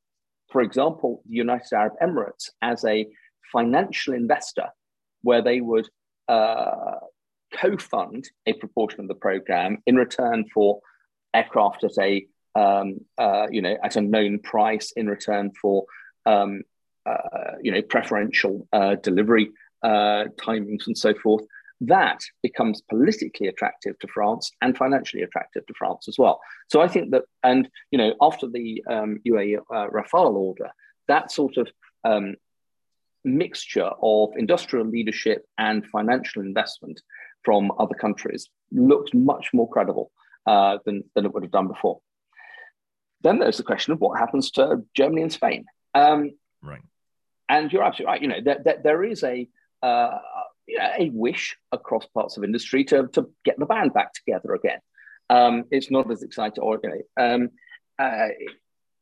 [0.52, 3.08] for example, the United Arab Emirates as a
[3.52, 4.70] financial investor,
[5.22, 5.90] where they would
[6.28, 7.00] uh,
[7.54, 10.80] co fund a proportion of the program in return for
[11.34, 15.86] aircraft at a um, uh, you know at a known price in return for
[16.26, 16.62] um,
[17.06, 19.52] uh, you know preferential uh, delivery
[19.84, 21.44] uh, timings and so forth
[21.82, 26.40] that becomes politically attractive to France and financially attractive to France as well.
[26.70, 30.70] So I think that, and you know, after the um, UAE uh, Rafale order,
[31.08, 31.68] that sort of
[32.04, 32.36] um,
[33.24, 37.02] mixture of industrial leadership and financial investment
[37.44, 40.12] from other countries looks much more credible
[40.48, 42.00] uh, than, than it would have done before.
[43.22, 45.66] Then there's the question of what happens to Germany and Spain.
[45.94, 46.82] Um, right.
[47.50, 48.22] And you're absolutely right.
[48.22, 49.48] You know, there, there, there is a,
[49.82, 50.18] uh,
[50.70, 54.80] a wish across parts of industry to, to get the band back together again.
[55.30, 56.64] Um, it's not as exciting.
[56.64, 57.50] Or, you know, um,
[58.00, 58.30] uh,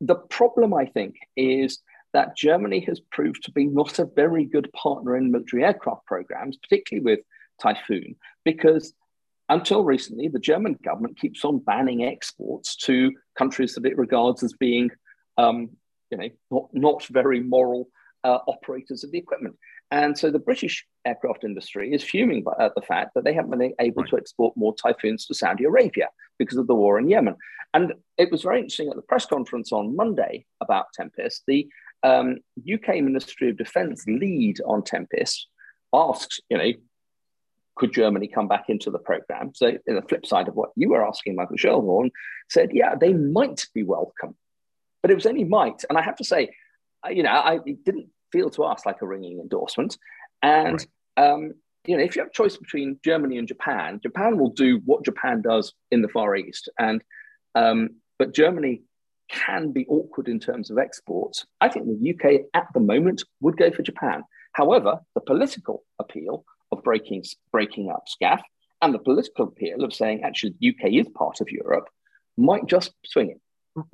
[0.01, 1.79] the problem, I think, is
[2.13, 6.57] that Germany has proved to be not a very good partner in military aircraft programs,
[6.57, 7.25] particularly with
[7.61, 8.93] Typhoon, because
[9.49, 14.53] until recently, the German government keeps on banning exports to countries that it regards as
[14.53, 14.89] being,
[15.37, 15.69] um,
[16.09, 17.89] you know, not, not very moral
[18.23, 19.55] uh, operators of the equipment.
[19.93, 23.75] And so the British aircraft industry is fuming at the fact that they haven't been
[23.79, 24.09] able right.
[24.09, 26.07] to export more Typhoons to Saudi Arabia
[26.39, 27.35] because of the war in Yemen.
[27.75, 31.67] And it was very interesting at the press conference on Monday about Tempest, the
[32.01, 35.47] um, UK Ministry of Defence lead on Tempest
[35.93, 36.71] asked, you know,
[37.75, 39.51] could Germany come back into the program?
[39.53, 42.09] So, in the flip side of what you were asking, Michael Schoellhorn
[42.49, 44.35] said, yeah, they might be welcome,
[45.03, 45.83] but it was only might.
[45.87, 46.49] And I have to say,
[47.11, 49.97] you know, I didn't feel to us like a ringing endorsement.
[50.41, 50.85] And
[51.17, 51.31] right.
[51.31, 51.53] um,
[51.85, 55.05] you know, if you have a choice between Germany and Japan, Japan will do what
[55.05, 57.01] Japan does in the Far East, and
[57.55, 58.81] um, but Germany
[59.29, 61.45] can be awkward in terms of exports.
[61.61, 64.23] I think the UK at the moment would go for Japan.
[64.53, 68.41] However, the political appeal of breaking breaking up SCAF
[68.81, 71.87] and the political appeal of saying actually the UK is part of Europe
[72.37, 73.41] might just swing it.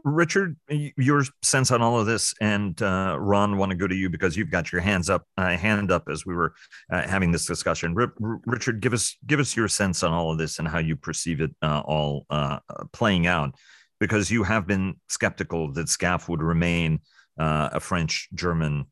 [0.03, 4.09] Richard, your sense on all of this, and uh, Ron, want to go to you
[4.09, 6.53] because you've got your hands up, uh, hand up as we were
[6.91, 7.95] uh, having this discussion.
[7.97, 10.79] R- R- Richard, give us give us your sense on all of this and how
[10.79, 12.59] you perceive it uh, all uh,
[12.91, 13.55] playing out,
[13.99, 16.99] because you have been skeptical that SCAF would remain
[17.39, 18.85] uh, a French, German,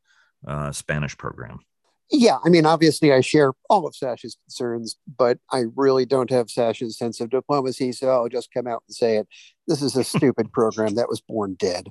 [0.72, 1.60] Spanish program.
[2.10, 6.50] Yeah, I mean, obviously, I share all of Sasha's concerns, but I really don't have
[6.50, 7.92] Sasha's sense of diplomacy.
[7.92, 9.28] So I'll just come out and say it.
[9.68, 11.90] This is a stupid program that was born dead.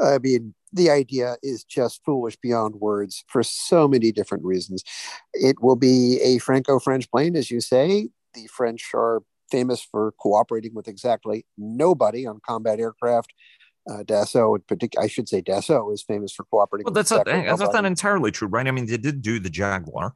[0.00, 4.84] I mean, the idea is just foolish beyond words for so many different reasons.
[5.32, 8.10] It will be a Franco French plane, as you say.
[8.34, 13.32] The French are famous for cooperating with exactly nobody on combat aircraft
[13.90, 14.02] uh,
[14.66, 16.84] particular, I should say Dassault is famous for cooperating.
[16.86, 18.66] Well, that's not, that's not entirely true, right?
[18.66, 20.14] I mean, they did do the Jaguar.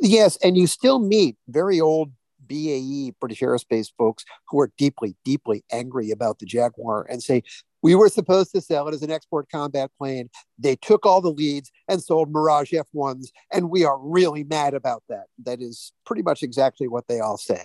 [0.00, 2.12] Yes, and you still meet very old
[2.46, 7.42] BAE British Aerospace folks who are deeply, deeply angry about the Jaguar and say
[7.82, 10.28] we were supposed to sell it as an export combat plane.
[10.58, 15.02] They took all the leads and sold Mirage F1s, and we are really mad about
[15.08, 15.26] that.
[15.44, 17.62] That is pretty much exactly what they all say.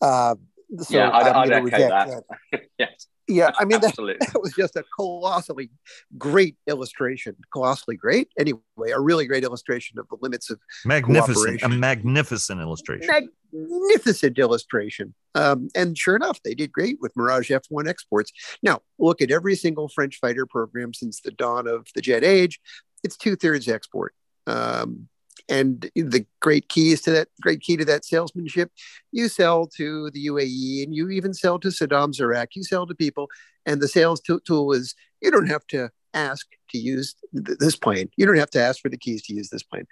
[0.00, 0.36] Uh,
[0.78, 2.22] so yeah, I'd, I'd echo that.
[2.52, 2.62] that.
[2.78, 3.06] yes.
[3.28, 5.70] Yeah, I mean that, that, was just a colossally
[6.16, 7.34] great illustration.
[7.52, 8.60] Colossally great, anyway,
[8.94, 15.12] a really great illustration of the limits of magnificent, a magnificent illustration, magnificent illustration.
[15.34, 18.30] Um, and sure enough, they did great with Mirage F1 exports.
[18.62, 22.60] Now, look at every single French fighter program since the dawn of the jet age;
[23.02, 24.14] it's two thirds export.
[24.46, 25.08] Um,
[25.48, 28.70] and the great keys to that great key to that salesmanship
[29.12, 32.94] you sell to the uae and you even sell to saddam's iraq you sell to
[32.94, 33.28] people
[33.66, 37.76] and the sales t- tool is you don't have to ask to use th- this
[37.76, 38.08] plane.
[38.16, 39.86] You don't have to ask for the keys to use this plane.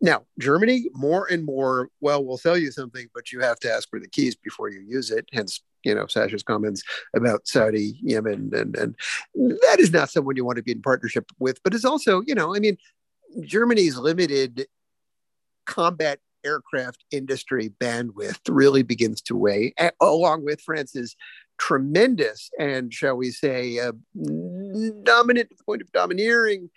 [0.00, 3.88] Now germany more and more well we'll sell you something but you have to ask
[3.90, 5.28] for the keys before you use it.
[5.32, 6.82] Hence you know sasha's comments
[7.14, 8.96] about saudi yemen and and
[9.36, 12.34] that is not someone you want to be in partnership with but it's also you
[12.34, 12.76] know i mean
[13.42, 14.66] Germany's limited
[15.68, 21.14] combat aircraft industry bandwidth really begins to weigh, along with France's
[21.58, 23.92] tremendous and, shall we say, uh,
[25.02, 26.70] dominant point of domineering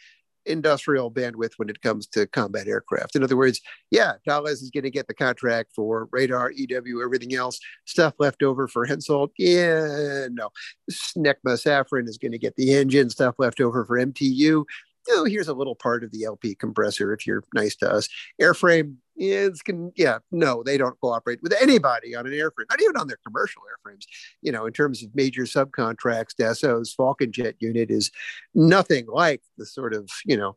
[0.47, 3.15] industrial bandwidth when it comes to combat aircraft.
[3.15, 3.61] In other words,
[3.91, 7.59] yeah, Thales is going to get the contract for radar, EW, everything else.
[7.85, 10.49] Stuff left over for Hensoldt, yeah, no.
[10.91, 13.11] Snecma Safran is going to get the engine.
[13.11, 14.65] Stuff left over for MTU
[15.09, 18.07] oh, here's a little part of the LP compressor if you're nice to us.
[18.41, 22.97] Airframe, is can yeah no they don't cooperate with anybody on an airframe not even
[22.97, 24.05] on their commercial airframes.
[24.41, 28.09] You know in terms of major subcontracts dassault's falcon jet unit is
[28.55, 30.55] nothing like the sort of you know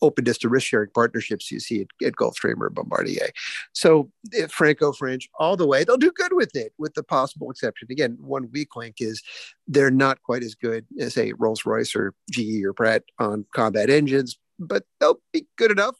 [0.00, 3.28] openness to risk sharing partnerships you see at, at gulfstream or bombardier.
[3.72, 7.88] So eh, franco-french all the way they'll do good with it with the possible exception.
[7.90, 9.22] Again one weak link is
[9.68, 14.38] they're not quite as good as say rolls-royce or ge or pratt on combat engines
[14.58, 15.96] but they'll be good enough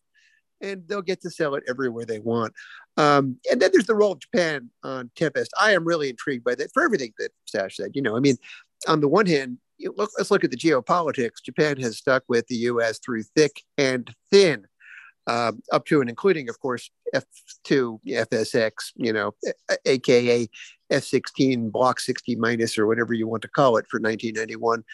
[0.61, 2.53] and they'll get to sell it everywhere they want.
[2.97, 5.53] Um, and then there's the role of Japan on Tempest.
[5.61, 7.91] I am really intrigued by that for everything that Sash said.
[7.95, 8.37] You know, I mean,
[8.89, 9.59] on the one hand,
[9.97, 11.43] look, let's look at the geopolitics.
[11.45, 12.99] Japan has stuck with the U.S.
[12.99, 14.67] through thick and thin,
[15.27, 19.35] um, up to and including, of course, F2, FSX, you know,
[19.85, 20.49] aka
[20.91, 24.85] F16 Block 60 minus or whatever you want to call it for 1991.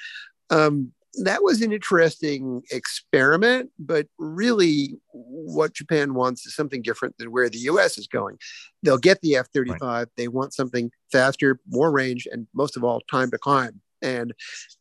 [0.50, 7.30] Um, that was an interesting experiment, but really what Japan wants is something different than
[7.30, 8.38] where the US is going.
[8.82, 10.08] They'll get the F 35, right.
[10.16, 13.80] they want something faster, more range, and most of all, time to climb.
[14.02, 14.32] And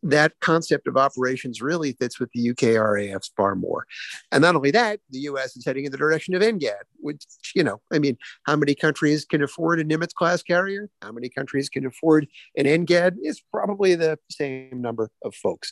[0.03, 3.85] that concept of operations really fits with the UK RAFs far more.
[4.31, 7.23] And not only that, the US is heading in the direction of NGAD, which,
[7.55, 10.89] you know, I mean, how many countries can afford a Nimitz class carrier?
[11.01, 13.17] How many countries can afford an NGAD?
[13.21, 15.71] It's probably the same number of folks.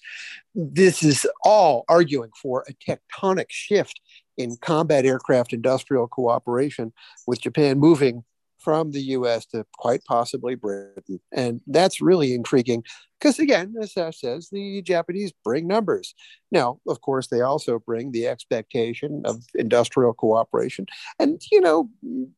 [0.54, 4.00] This is all arguing for a tectonic shift
[4.38, 6.94] in combat aircraft industrial cooperation,
[7.28, 8.24] with Japan moving
[8.60, 11.20] from the US to quite possibly Britain.
[11.32, 12.84] And that's really intriguing
[13.20, 16.14] because, again, as Sash says, the Japanese bring numbers.
[16.52, 20.86] Now, of course, they also bring the expectation of industrial cooperation.
[21.20, 21.90] And, you know,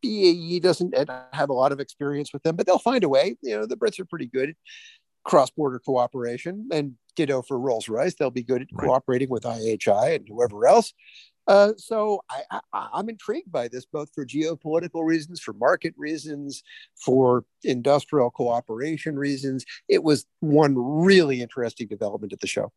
[0.02, 0.96] BAE doesn't
[1.34, 3.36] have a lot of experience with them, but they'll find a way.
[3.42, 4.56] You know, the Brits are pretty good at
[5.24, 6.68] cross border cooperation.
[6.72, 8.88] And ditto for Rolls Royce, they'll be good at right.
[8.88, 10.94] cooperating with IHI and whoever else.
[11.48, 12.60] Uh, so I,
[12.94, 16.64] am intrigued by this, both for geopolitical reasons, for market reasons,
[16.96, 19.66] for industrial cooperation reasons.
[19.88, 22.72] It was one really interesting development at the show.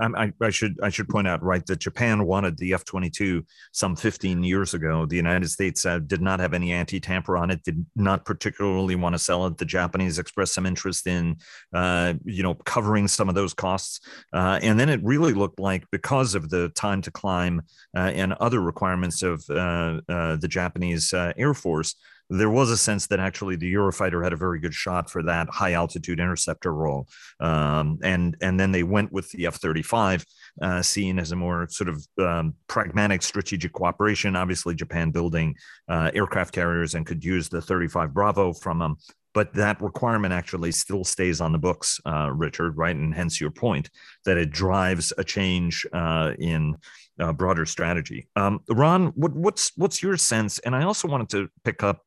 [0.00, 3.10] Um, I, I, should I should point out right that Japan wanted the F twenty
[3.10, 5.06] two some fifteen years ago.
[5.06, 7.62] The United States uh, did not have any anti tamper on it.
[7.62, 9.58] Did not particularly want to sell it.
[9.58, 11.36] The Japanese expressed some interest in
[11.72, 14.00] uh, you know covering some of those costs,
[14.32, 17.62] uh, and then it really looked like because of the time to climb
[17.96, 21.94] uh, and other requirements of uh, uh, the Japanese Air Force
[22.30, 25.48] there was a sense that actually the Eurofighter had a very good shot for that
[25.50, 27.06] high altitude interceptor role.
[27.40, 30.24] Um, and, and then they went with the F 35,
[30.62, 34.36] uh, seen as a more sort of um, pragmatic strategic cooperation.
[34.36, 35.54] Obviously, Japan building
[35.88, 38.96] uh, aircraft carriers and could use the 35 Bravo from them
[39.34, 42.94] but that requirement actually still stays on the books, uh, Richard, right?
[42.94, 43.90] And hence your point
[44.24, 46.76] that it drives a change uh, in
[47.20, 48.28] uh, broader strategy.
[48.36, 50.58] Um, Ron, what, what's what's your sense?
[50.60, 52.02] And I also wanted to pick up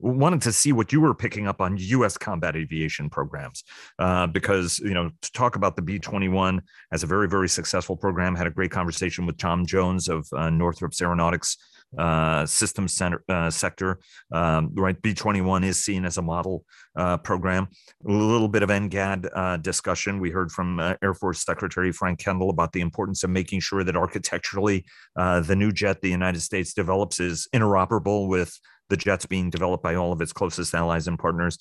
[0.00, 2.16] wanted to see what you were picking up on U.S.
[2.16, 3.64] combat aviation programs,
[3.98, 6.60] uh, because you know to talk about the B-21
[6.92, 8.34] as a very very successful program.
[8.34, 11.56] Had a great conversation with Tom Jones of uh, Northrop's Aeronautics
[11.96, 14.00] uh, Systems Center uh, sector.
[14.32, 16.64] Um, right, B-21 is seen as a model
[16.96, 17.68] uh, program.
[18.06, 20.20] A little bit of NGAD uh, discussion.
[20.20, 23.96] We heard from Air Force Secretary Frank Kendall about the importance of making sure that
[23.96, 24.84] architecturally
[25.16, 28.58] the new jet the United States develops is interoperable with
[28.88, 31.58] the jets being developed by all of its closest allies and partners.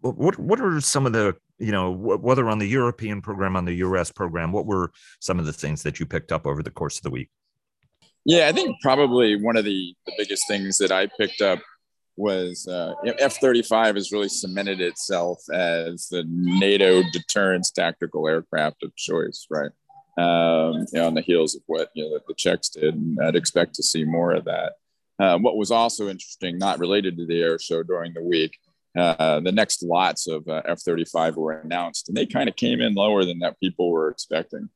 [0.00, 3.74] What what are some of the you know whether on the European program on the
[3.74, 4.10] U.S.
[4.10, 4.50] program?
[4.50, 7.10] What were some of the things that you picked up over the course of the
[7.10, 7.28] week?
[8.30, 11.58] Yeah, I think probably one of the, the biggest things that I picked up
[12.16, 18.94] was uh, F 35 has really cemented itself as the NATO deterrence tactical aircraft of
[18.94, 19.72] choice, right?
[20.16, 23.34] Um, you know, on the heels of what you know, the, Czechs did, and I'd
[23.34, 24.74] expect to see more of that.
[25.18, 28.56] Uh, what was also interesting, not related to the air show during the week,
[28.96, 32.80] uh, the next lots of uh, F 35 were announced, and they kind of came
[32.80, 34.68] in lower than that people were expecting.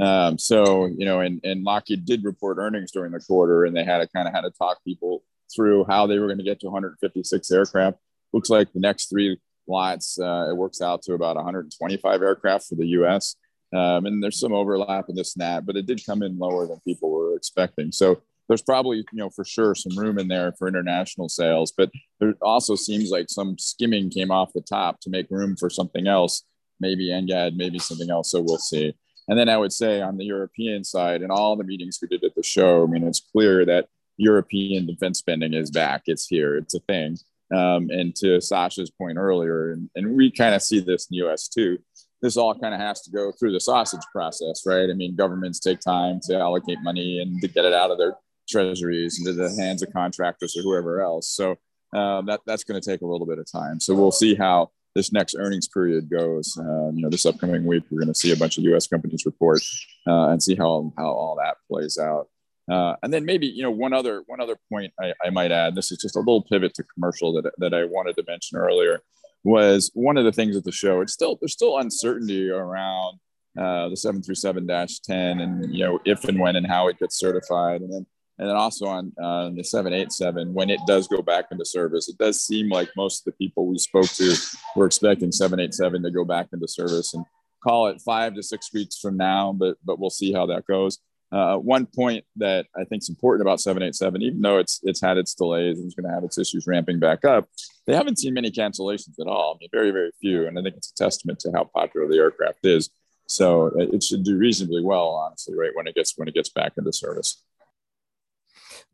[0.00, 3.84] Um, so, you know, and, and Lockheed did report earnings during the quarter, and they
[3.84, 5.24] had to kind of had to talk people
[5.54, 7.98] through how they were going to get to 156 aircraft.
[8.32, 12.74] Looks like the next three lots, uh, it works out to about 125 aircraft for
[12.76, 13.36] the U.S.
[13.74, 16.66] Um, and there's some overlap in this and that, but it did come in lower
[16.66, 17.92] than people were expecting.
[17.92, 21.90] So there's probably you know for sure some room in there for international sales but
[22.18, 26.06] there also seems like some skimming came off the top to make room for something
[26.06, 26.44] else
[26.80, 28.94] maybe NGAD maybe something else so we'll see
[29.28, 32.24] and then I would say on the European side in all the meetings we did
[32.24, 36.56] at the show I mean it's clear that European defense spending is back it's here
[36.56, 37.16] it's a thing
[37.54, 41.28] um, and to Sasha's point earlier and, and we kind of see this in the
[41.28, 41.78] US too
[42.20, 44.90] this all kind of has to go through the sausage process, right?
[44.90, 48.16] I mean, governments take time to allocate money and to get it out of their
[48.48, 51.28] treasuries into the hands of contractors or whoever else.
[51.28, 51.52] So
[51.92, 53.80] um, that that's going to take a little bit of time.
[53.80, 56.56] So we'll see how this next earnings period goes.
[56.58, 58.86] Uh, you know, this upcoming week, we're going to see a bunch of U.S.
[58.86, 59.62] companies report
[60.06, 62.28] uh, and see how how all that plays out.
[62.70, 65.74] Uh, and then maybe you know one other one other point I, I, might add.
[65.74, 69.00] This is just a little pivot to commercial that that I wanted to mention earlier.
[69.44, 71.00] Was one of the things at the show.
[71.00, 73.20] It's still there's still uncertainty around
[73.58, 77.92] uh, the 737-10 and you know if and when and how it gets certified, and
[77.92, 78.06] then
[78.38, 79.12] and then also on
[79.56, 82.08] the 787 when it does go back into service.
[82.08, 84.34] It does seem like most of the people we spoke to
[84.76, 87.24] were expecting 787 to go back into service and
[87.62, 90.98] call it five to six weeks from now, but but we'll see how that goes.
[91.30, 95.18] Uh, one point that I think is important about 787, even though it's it's had
[95.18, 97.48] its delays and it's going to have its issues ramping back up,
[97.86, 99.54] they haven't seen many cancellations at all.
[99.54, 102.18] I mean, very very few, and I think it's a testament to how popular the
[102.18, 102.90] aircraft is.
[103.26, 106.48] So uh, it should do reasonably well, honestly, right when it gets when it gets
[106.48, 107.42] back into service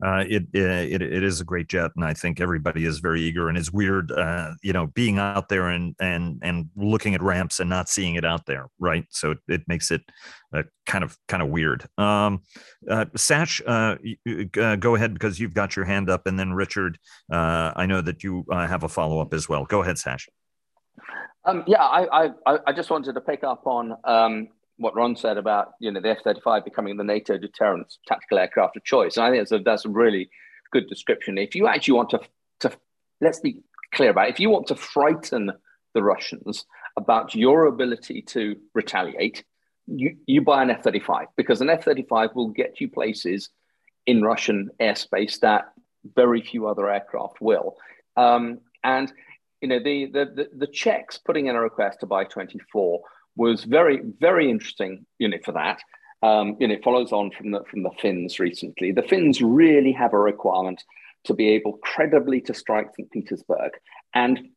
[0.04, 3.48] uh, it, it it is a great jet, and I think everybody is very eager.
[3.48, 7.58] And it's weird, uh, you know, being out there and and and looking at ramps
[7.58, 9.06] and not seeing it out there, right?
[9.08, 10.02] So it, it makes it
[10.52, 11.86] uh, kind of kind of weird.
[11.96, 12.42] Um,
[12.88, 13.96] uh, Sash, uh,
[14.60, 16.98] uh, go ahead because you've got your hand up, and then Richard,
[17.32, 19.64] I know that you have a follow up as well.
[19.64, 20.28] Go ahead, Sash.
[21.46, 25.36] Um, yeah, I, I I just wanted to pick up on um, what Ron said
[25.36, 29.16] about you know the F-35 becoming the NATO deterrent tactical aircraft of choice.
[29.16, 30.30] And I think that's a, that's a really
[30.72, 31.38] good description.
[31.38, 32.20] If you actually want to,
[32.60, 32.72] to
[33.20, 33.60] let's be
[33.94, 35.52] clear about it, if you want to frighten
[35.94, 36.64] the Russians
[36.96, 39.44] about your ability to retaliate,
[39.86, 43.50] you, you buy an F-35 because an F-35 will get you places
[44.06, 45.72] in Russian airspace that
[46.14, 47.76] very few other aircraft will.
[48.16, 49.12] Um, and
[49.60, 53.00] you know the, the the the Czechs putting in a request to buy 24
[53.36, 55.80] was very, very interesting unit for that.
[56.22, 58.92] Um, you know, it follows on from the from the Finns recently.
[58.92, 60.82] The Finns really have a requirement
[61.24, 63.10] to be able credibly to strike St.
[63.10, 63.72] Petersburg
[64.14, 64.48] and,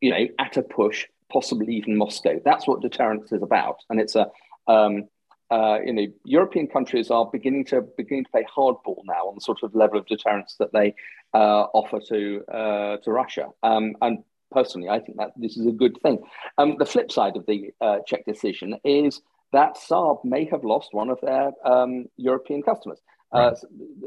[0.00, 2.40] you know, at a push, possibly even Moscow.
[2.44, 3.76] That's what deterrence is about.
[3.90, 4.30] And it's a
[4.66, 5.08] um,
[5.50, 9.40] uh, you know, European countries are beginning to beginning to play hardball now on the
[9.40, 10.94] sort of level of deterrence that they
[11.34, 13.48] uh, offer to uh, to Russia.
[13.62, 16.18] Um, and personally, I think that this is a good thing.
[16.58, 19.20] Um, the flip side of the uh, Czech decision is
[19.52, 23.00] that Saab may have lost one of their um, European customers.
[23.32, 23.52] Uh,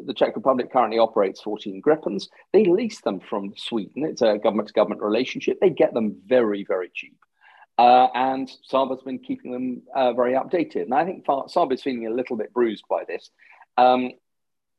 [0.06, 2.30] the Czech Republic currently operates 14 Gripens.
[2.54, 4.06] They lease them from Sweden.
[4.06, 5.60] It's a government to government relationship.
[5.60, 7.18] They get them very, very cheap.
[7.78, 10.84] Uh, and Saab has been keeping them uh, very updated.
[10.84, 13.30] And I think Saab is feeling a little bit bruised by this.
[13.78, 14.12] Um,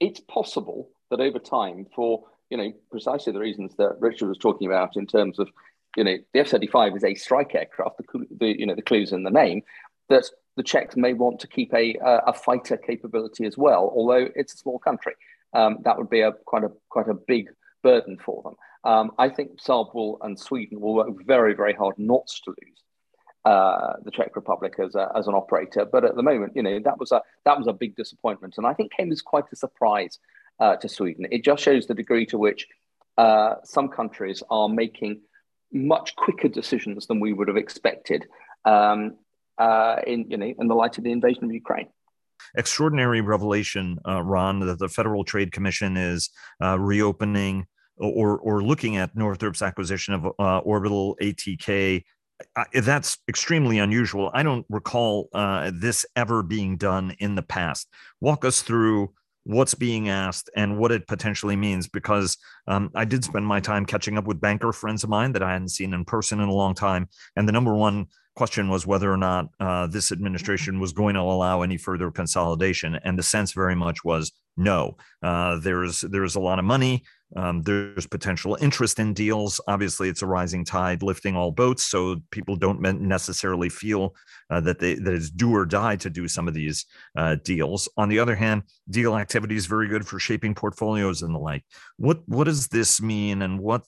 [0.01, 4.66] it's possible that over time, for you know, precisely the reasons that Richard was talking
[4.66, 5.48] about in terms of,
[5.96, 9.22] you know, the F-35 is a strike aircraft, the, the you know, the clues in
[9.22, 9.62] the name,
[10.09, 10.24] that
[10.57, 14.59] the Czechs may want to keep a, a fighter capability as well, although it's a
[14.59, 15.14] small country.
[15.53, 17.48] Um, that would be a quite a quite a big
[17.82, 18.55] burden for them.
[18.84, 22.82] Um, I think Saab will and Sweden will work very very hard not to lose
[23.44, 25.84] uh, the Czech Republic as, a, as an operator.
[25.84, 28.66] But at the moment, you know that was a that was a big disappointment, and
[28.66, 30.18] I think came as quite a surprise
[30.61, 31.27] uh, to Sweden.
[31.31, 32.67] It just shows the degree to which
[33.19, 35.21] uh, some countries are making
[35.73, 38.27] much quicker decisions than we would have expected
[38.65, 39.17] um,
[39.59, 41.89] uh, in, you know, in the light of the invasion of Ukraine
[42.57, 46.31] extraordinary revelation, uh, Ron, that the Federal Trade Commission is
[46.63, 52.03] uh, reopening or or looking at Northrop's acquisition of uh, Orbital ATK.
[52.73, 54.31] that's extremely unusual.
[54.33, 57.89] I don't recall uh, this ever being done in the past.
[58.21, 59.13] Walk us through
[59.51, 62.38] what's being asked and what it potentially means because
[62.68, 65.53] um, I did spend my time catching up with banker friends of mine that I
[65.53, 67.09] hadn't seen in person in a long time.
[67.34, 71.20] And the number one question was whether or not uh, this administration was going to
[71.20, 72.98] allow any further consolidation.
[73.03, 74.96] And the sense very much was no.
[75.22, 77.03] Uh, there's there's a lot of money.
[77.37, 79.61] Um, there's potential interest in deals.
[79.68, 84.14] Obviously, it's a rising tide lifting all boats, so people don't necessarily feel
[84.51, 87.89] uh, that they that it's do or die to do some of these uh, deals.
[87.97, 91.64] On the other hand, deal activity is very good for shaping portfolios and the like.
[91.99, 93.85] What what does this mean, and what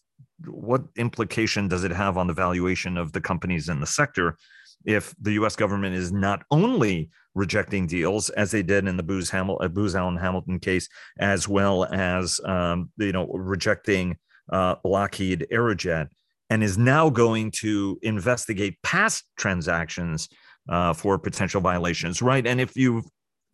[0.47, 4.36] what implication does it have on the valuation of the companies in the sector?
[4.85, 5.57] If the U.S.
[5.57, 9.95] government is not only rejecting deals as they did in the Booz, Hamil- uh, Booz
[9.95, 14.16] Allen Hamilton case, as well as um, you know rejecting
[14.53, 16.09] uh, Lockheed Aerojet,
[16.51, 20.28] and is now going to investigate past transactions
[20.68, 22.22] uh, for potential violations.
[22.22, 23.05] Right, and if you've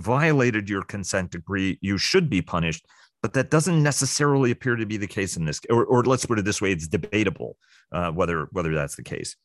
[0.01, 2.85] violated your consent decree, you should be punished.
[3.21, 6.39] But that doesn't necessarily appear to be the case in this, or, or let's put
[6.39, 7.57] it this way: it's debatable
[7.93, 9.37] uh, whether whether that's the case.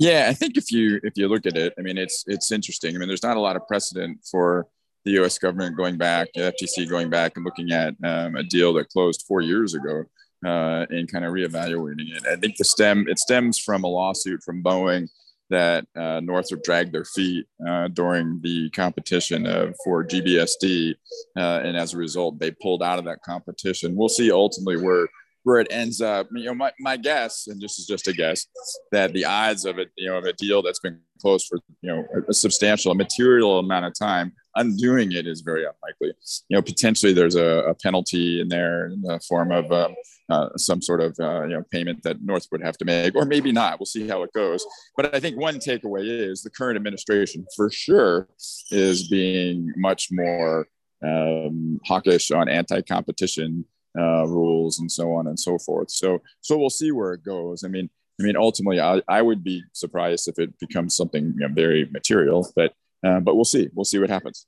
[0.00, 2.96] Yeah, I think if you if you look at it, I mean, it's it's interesting.
[2.96, 4.66] I mean, there's not a lot of precedent for
[5.04, 5.38] the U.S.
[5.38, 9.42] government going back, FTC going back and looking at um, a deal that closed four
[9.42, 10.04] years ago
[10.44, 12.26] uh, and kind of reevaluating it.
[12.26, 15.06] I think the stem it stems from a lawsuit from Boeing
[15.50, 20.94] that uh, Northrop dragged their feet uh, during the competition of, for GBSD,
[21.36, 23.96] uh, and as a result, they pulled out of that competition.
[23.96, 25.08] We'll see ultimately where
[25.42, 26.28] where it ends up.
[26.32, 28.46] You know, my, my guess, and this is just a guess,
[28.92, 31.90] that the odds of it, you know, of a deal that's been closed for you
[31.90, 36.16] know a substantial, a material amount of time, undoing it is very unlikely.
[36.48, 39.94] You know, potentially there's a, a penalty in there in the form of um,
[40.28, 43.24] uh, some sort of uh, you know payment that North would have to make, or
[43.24, 43.78] maybe not.
[43.78, 44.64] We'll see how it goes.
[44.96, 48.28] But I think one takeaway is the current administration, for sure,
[48.70, 50.68] is being much more
[51.02, 53.64] um, hawkish on anti-competition
[53.98, 55.90] uh, rules and so on and so forth.
[55.90, 57.64] So so we'll see where it goes.
[57.64, 61.48] I mean, I mean, ultimately, I, I would be surprised if it becomes something you
[61.48, 62.74] know, very material, but
[63.04, 63.68] uh, but we'll see.
[63.74, 64.46] We'll see what happens.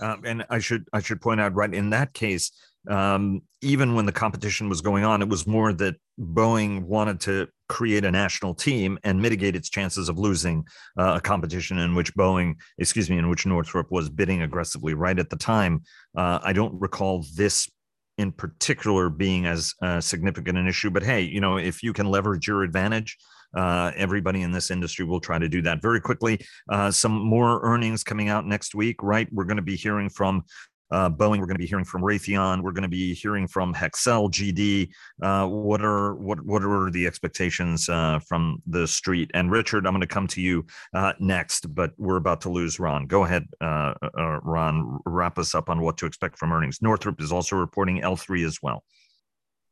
[0.00, 2.52] Um, and I should I should point out right in that case,
[2.88, 7.48] um, even when the competition was going on, it was more that Boeing wanted to
[7.68, 10.64] create a national team and mitigate its chances of losing
[10.98, 14.94] uh, a competition in which Boeing, excuse me, in which Northrop was bidding aggressively.
[14.94, 15.82] Right at the time,
[16.16, 17.68] uh, I don't recall this
[18.20, 20.90] in particular being as uh, significant an issue.
[20.90, 23.16] But hey, you know, if you can leverage your advantage,
[23.56, 26.38] uh, everybody in this industry will try to do that very quickly.
[26.70, 29.26] Uh, some more earnings coming out next week, right?
[29.32, 30.44] We're going to be hearing from
[30.90, 31.38] uh, Boeing.
[31.38, 32.62] We're going to be hearing from Raytheon.
[32.62, 34.90] We're going to be hearing from Hexcel, GD.
[35.22, 39.30] Uh, what are what what are the expectations uh, from the street?
[39.34, 42.78] And Richard, I'm going to come to you uh, next, but we're about to lose
[42.80, 43.06] Ron.
[43.06, 44.98] Go ahead, uh, uh, Ron.
[45.04, 46.82] Wrap us up on what to expect from earnings.
[46.82, 48.84] Northrop is also reporting L3 as well.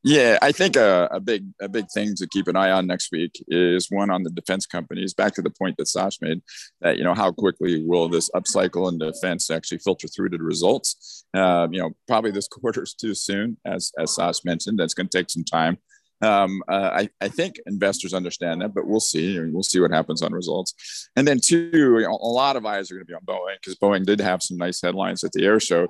[0.05, 3.11] Yeah, I think a, a, big a big thing to keep an eye on next
[3.11, 5.13] week is one on the defense companies.
[5.13, 6.41] Back to the point that Sash made,
[6.81, 10.45] that you know how quickly will this upcycle in defense actually filter through to the
[10.45, 11.25] results?
[11.35, 14.79] Uh, you know, probably this quarter is too soon, as as Sash mentioned.
[14.79, 15.79] That's going to take some time.
[16.21, 19.39] Um, uh, I, I think investors understand that, but we'll see.
[19.39, 21.09] We'll see what happens on results.
[21.15, 23.57] And then two, you know, a lot of eyes are going to be on Boeing
[23.61, 25.89] because Boeing did have some nice headlines at the air show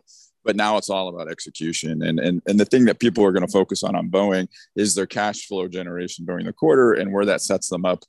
[0.49, 2.03] but now it's all about execution.
[2.03, 4.94] And, and, and the thing that people are going to focus on on Boeing is
[4.94, 8.03] their cash flow generation during the quarter and where that sets them up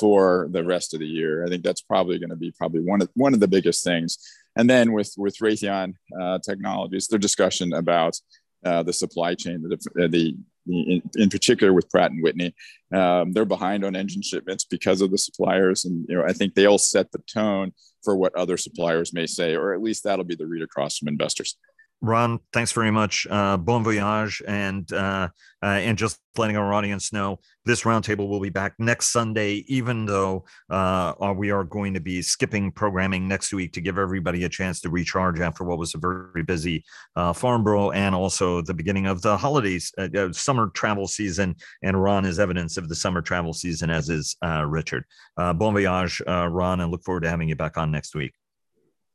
[0.00, 1.44] for the rest of the year.
[1.44, 4.16] I think that's probably going to be probably one of, one of the biggest things.
[4.56, 8.18] And then with, with Raytheon uh, Technologies, their discussion about
[8.64, 10.34] uh, the supply chain, the, the,
[10.66, 12.54] in, in, particular with Pratt and Whitney,
[12.94, 16.54] um, they're behind on engine shipments because of the suppliers, and you know I think
[16.54, 17.72] they'll set the tone
[18.04, 21.08] for what other suppliers may say, or at least that'll be the read across from
[21.08, 21.56] investors.
[22.04, 23.28] Ron, thanks very much.
[23.30, 25.28] Uh, bon voyage, and uh,
[25.62, 29.64] uh, and just letting our audience know this roundtable will be back next Sunday.
[29.68, 33.98] Even though uh, uh, we are going to be skipping programming next week to give
[33.98, 36.84] everybody a chance to recharge after what was a very busy
[37.14, 39.92] uh, Farnborough and also the beginning of the holidays,
[40.32, 41.54] summer travel season.
[41.84, 44.36] And Ron is evidence of the summer travel season, as is
[44.66, 45.04] Richard.
[45.36, 48.32] bon voyage, Ron, and look forward to having you back on next week.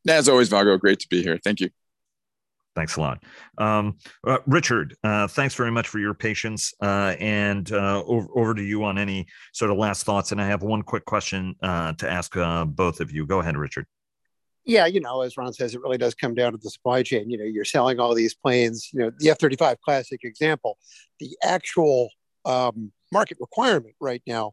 [0.08, 1.38] As always, Vago, great to be here.
[1.44, 1.70] Thank you.
[2.78, 3.24] Thanks a lot.
[3.58, 6.76] Um, uh, Richard, uh, thanks very much for your patience.
[6.80, 10.32] Uh, and uh, over, over, to you on any sort of last thoughts.
[10.32, 13.26] And I have one quick question uh, to ask uh, both of you.
[13.26, 13.88] Go ahead, Richard.
[14.64, 17.32] Yeah, you know, as Ron says, it really does come down to the supply chain.
[17.32, 20.78] You know, you're selling all these planes, you know, the F 35 classic example,
[21.20, 22.12] the actual
[22.46, 24.52] um, market requirement right now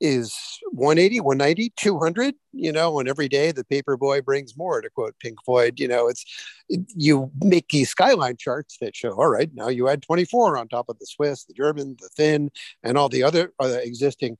[0.00, 0.34] is
[0.72, 5.14] 180 190 200 you know and every day the paper boy brings more to quote
[5.20, 6.24] pink floyd you know it's
[6.68, 10.68] it, you make these skyline charts that show all right now you add 24 on
[10.68, 12.50] top of the swiss the german the Finn
[12.82, 14.36] and all the other, other existing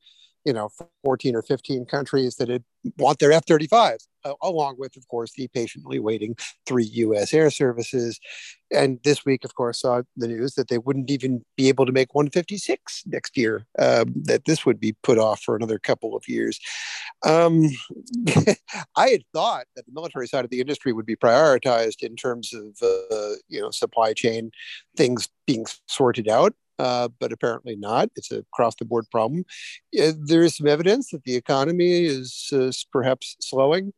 [0.47, 0.71] you know
[1.05, 2.65] 14 or 15 countries that had
[2.99, 6.37] want their F-35s, uh, along with, of course, the patiently waiting
[6.67, 7.35] three U.S.
[7.35, 8.21] air services.
[8.71, 11.93] And this week, of course, saw the news that they wouldn't even be able to
[11.93, 13.67] make 156 next year.
[13.79, 16.61] Um, that this would be put off for another couple of years.
[17.25, 17.71] Um,
[18.97, 22.53] I had thought that the military side of the industry would be prioritized in terms
[22.53, 24.53] of uh, you know supply chain
[24.97, 28.11] things being sorted out uh, but apparently not.
[28.17, 29.45] It's a across the board problem.
[29.93, 32.53] there is some evidence that the economy is,
[32.93, 33.93] perhaps slowing.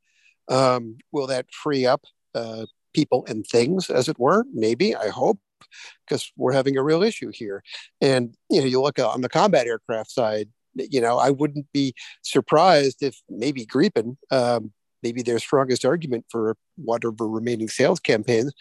[0.49, 2.05] Um, will that free up
[2.35, 4.45] uh, people and things, as it were?
[4.53, 5.39] Maybe, I hope,
[6.07, 7.63] because we're having a real issue here.
[8.01, 10.49] And you know, you look on the combat aircraft side.
[10.75, 14.73] You know, I wouldn't be surprised if maybe Gripen, um,
[15.03, 18.53] maybe their strongest argument for whatever remaining sales campaigns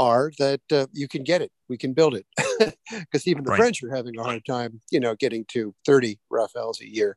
[0.00, 2.26] are that uh, you can get it, we can build it,
[2.90, 3.58] because even the right.
[3.58, 7.14] French are having a hard time, you know, getting to 30 Rafales a year.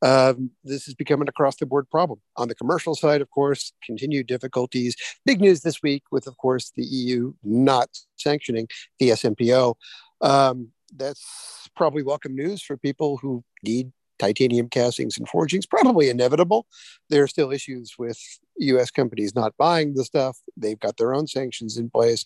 [0.00, 2.18] um, this is becoming across the board problem.
[2.38, 4.96] On the commercial side, of course, continued difficulties.
[5.26, 8.68] Big news this week with, of course, the EU not sanctioning
[8.98, 9.74] the SMPO.
[10.22, 15.66] Um, that's probably welcome news for people who need titanium castings and forgings.
[15.66, 16.66] Probably inevitable.
[17.10, 18.18] There are still issues with
[18.58, 18.90] U.S.
[18.90, 20.38] companies not buying the stuff.
[20.56, 22.24] They've got their own sanctions in place,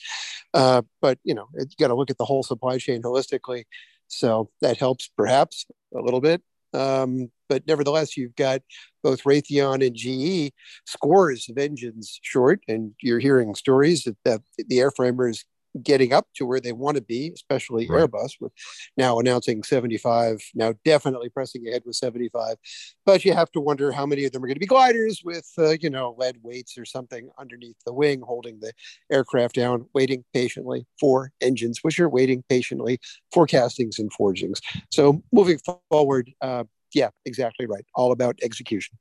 [0.55, 3.64] uh, but you know you got to look at the whole supply chain holistically.
[4.09, 6.43] So that helps perhaps a little bit.
[6.74, 8.61] Um, but nevertheless, you've got
[9.03, 10.53] both Raytheon and GE
[10.86, 15.45] scores of engines short, and you're hearing stories that, that the airframers
[15.83, 18.09] getting up to where they want to be, especially right.
[18.09, 18.53] Airbus, with
[18.97, 22.57] now announcing 75, now definitely pressing ahead with 75.
[23.05, 25.49] But you have to wonder how many of them are going to be gliders with,
[25.59, 28.73] uh, you know, lead weights or something underneath the wing, holding the
[29.11, 32.99] aircraft down, waiting patiently for engines, which are waiting patiently
[33.33, 34.61] for castings and forgings.
[34.91, 35.59] So moving
[35.91, 36.64] forward, uh,
[36.95, 37.85] yeah, exactly right.
[37.95, 38.99] All about execution.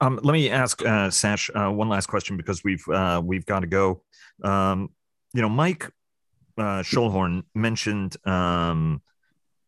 [0.00, 3.60] Um, let me ask uh, Sash uh, one last question because we've uh, we've got
[3.60, 4.02] to go.
[4.42, 4.90] Um,
[5.34, 5.90] you know, Mike
[6.58, 9.02] uh, Schoellhorn mentioned, um,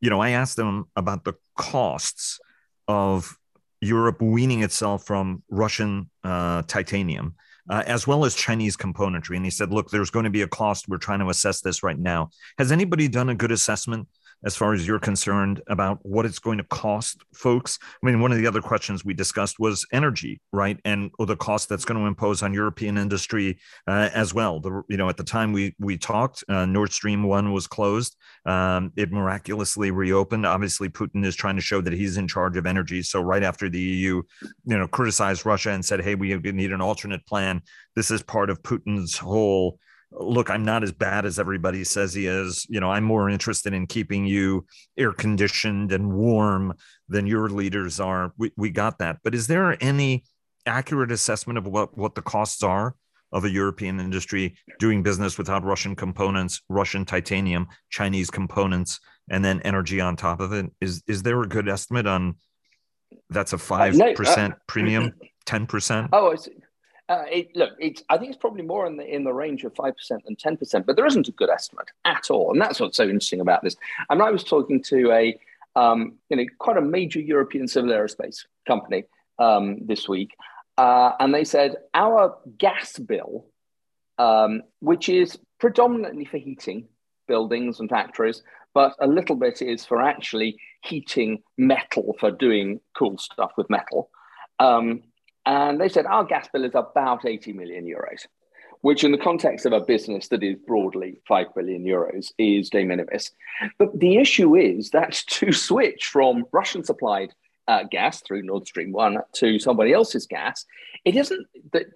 [0.01, 2.41] you know, I asked him about the costs
[2.87, 3.39] of
[3.81, 7.35] Europe weaning itself from Russian uh, titanium.
[7.67, 9.37] Uh, as well as Chinese componentry.
[9.37, 10.87] And he said, look, there's going to be a cost.
[10.87, 12.29] We're trying to assess this right now.
[12.59, 14.07] Has anybody done a good assessment
[14.45, 17.79] as far as you're concerned about what it's going to cost folks?
[17.83, 20.79] I mean one of the other questions we discussed was energy right?
[20.85, 24.61] And the cost that's going to impose on european industry uh, as well.
[24.61, 28.17] The you know at the time we we talked uh, nord stream 1 was closed.
[28.47, 30.47] Um, it miraculously reopened.
[30.47, 33.03] Obviously putin is trying to show that he's in charge of energy.
[33.03, 34.23] So right after the eu
[34.65, 37.63] you know criticized russia and said hey we need an alternate plan.
[37.97, 39.79] This is part of putin's whole
[40.17, 42.67] look, I'm not as bad as everybody says he is.
[42.69, 46.75] You know, I'm more interested in keeping you air conditioned and warm
[47.09, 48.33] than your leaders are.
[48.39, 49.19] We, we got that.
[49.25, 50.25] But is there any
[50.67, 52.95] accurate assessment of what, what the costs are
[53.33, 59.61] of a European industry doing business without Russian components, Russian titanium, Chinese components, and then
[59.63, 60.67] energy on top of it?
[60.81, 62.37] Is, is there a good estimate on
[63.31, 65.13] that's a 5% uh, no, uh, premium,
[65.47, 66.09] 10%?
[66.13, 66.37] Oh,
[67.09, 69.75] uh, it, look, it's, I think it's probably more in the in the range of
[69.75, 72.81] five percent than ten percent, but there isn't a good estimate at all, and that's
[72.81, 73.77] what's so interesting about this.
[74.09, 75.39] And I was talking to a
[75.77, 79.05] um, you know quite a major European civil aerospace company
[79.39, 80.35] um, this week,
[80.79, 83.47] uh, and they said our gas bill,
[84.19, 86.89] um, which is predominantly for heating
[87.29, 88.43] buildings and factories,
[88.73, 94.11] but a little bit is for actually heating metal for doing cool stuff with metal.
[95.47, 98.27] And they said our gas bill is about 80 million euros,
[98.81, 102.85] which in the context of a business that is broadly 5 billion euros is de
[102.85, 103.31] minimis.
[103.79, 107.35] But the issue is that to switch from Russian supplied
[107.69, 110.65] uh, gas through Nord Stream 1 to somebody else's gas,
[111.05, 111.87] it isn't that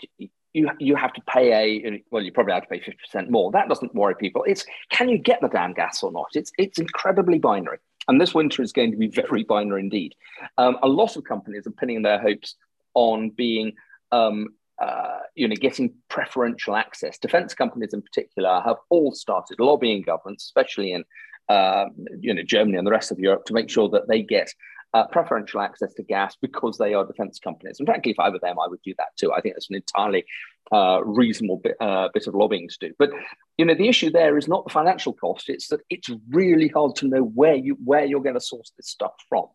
[0.54, 3.50] you, you have to pay a, well, you probably have to pay 50% more.
[3.50, 4.44] That doesn't worry people.
[4.46, 6.28] It's can you get the damn gas or not?
[6.34, 7.78] It's, it's incredibly binary.
[8.08, 10.14] And this winter is going to be very binary indeed.
[10.56, 12.56] Um, a lot of companies are pinning their hopes
[12.94, 13.72] on being
[14.12, 17.18] um, uh, you know, getting preferential access.
[17.18, 21.04] Defense companies in particular have all started lobbying governments, especially in
[21.48, 21.86] uh,
[22.20, 24.52] you know Germany and the rest of Europe, to make sure that they get
[24.94, 27.78] uh, preferential access to gas because they are defense companies.
[27.78, 29.32] And frankly, if I were them, I would do that too.
[29.32, 30.24] I think that's an entirely
[30.72, 32.94] uh, reasonable bit, uh, bit of lobbying to do.
[32.98, 33.10] But
[33.56, 36.94] you know, the issue there is not the financial cost; it's that it's really hard
[36.96, 39.46] to know where you where you're going to source this stuff from.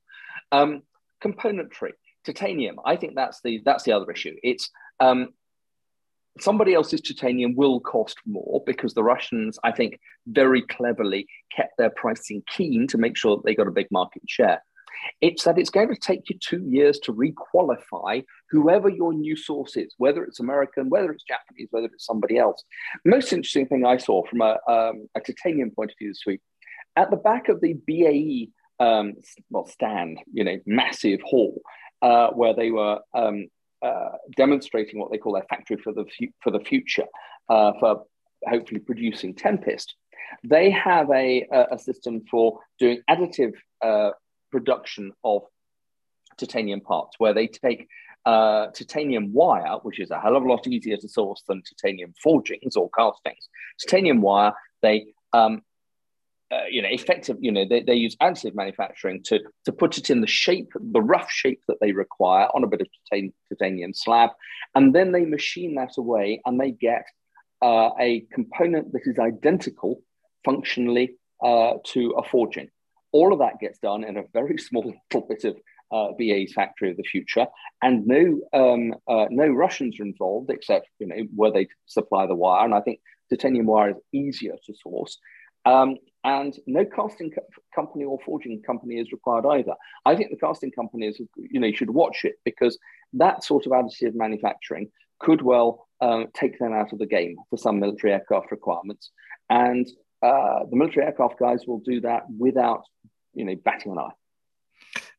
[0.52, 0.84] Um,
[1.24, 1.92] componentry
[2.26, 2.78] titanium.
[2.86, 4.36] I think that's the that's the other issue.
[4.44, 4.70] It's
[5.00, 5.30] um,
[6.40, 11.92] somebody else's titanium will cost more because the Russians, I think, very cleverly kept their
[11.92, 14.64] pricing keen to make sure that they got a big market share.
[15.22, 19.76] It's that it's going to take you two years to requalify whoever your new source
[19.76, 22.64] is, whether it's American, whether it's Japanese, whether it's somebody else.
[23.04, 26.42] Most interesting thing I saw from a, um, a titanium point of view this week,
[26.96, 29.14] at the back of the BAE um,
[29.50, 31.62] well stand, you know, massive hall,
[32.04, 33.47] uh, where they were um,
[33.82, 37.08] uh, demonstrating what they call their factory for the fu- for the future
[37.49, 38.04] uh, for
[38.47, 39.95] hopefully producing Tempest.
[40.43, 44.12] They have a, a system for doing additive uh,
[44.51, 45.43] production of
[46.38, 47.88] titanium parts, where they take
[48.26, 52.14] uh, titanium wire, which is a hell of a lot easier to source than titanium
[52.22, 53.47] forgings or castings.
[53.82, 55.62] Titanium wire, they um,
[56.54, 60.10] uh, you know, effective, you know, they, they use additive manufacturing to, to put it
[60.10, 62.88] in the shape, the rough shape that they require on a bit of
[63.49, 64.30] titanium slab.
[64.76, 67.06] And then they machine that away and they get
[67.62, 70.01] uh, a component that is identical
[70.43, 72.70] functionally uh, to a forging.
[73.12, 75.56] All of that gets done in a very small little bit of
[75.91, 77.45] uh, BAE's factory of the future,
[77.82, 82.34] and no um, uh, no Russians are involved except you know where they supply the
[82.34, 82.99] wire, and I think
[83.30, 85.20] titanium wire is easier to source.
[85.66, 87.46] Um, and no casting co-
[87.76, 89.74] company or forging company is required either.
[90.06, 92.78] I think the casting companies, you know, should watch it because
[93.14, 97.58] that sort of additive manufacturing could well uh, take them out of the game for
[97.58, 99.12] some military aircraft requirements.
[99.50, 99.88] And
[100.22, 102.84] uh, the military aircraft guys will do that without,
[103.34, 104.12] you know, batting an eye.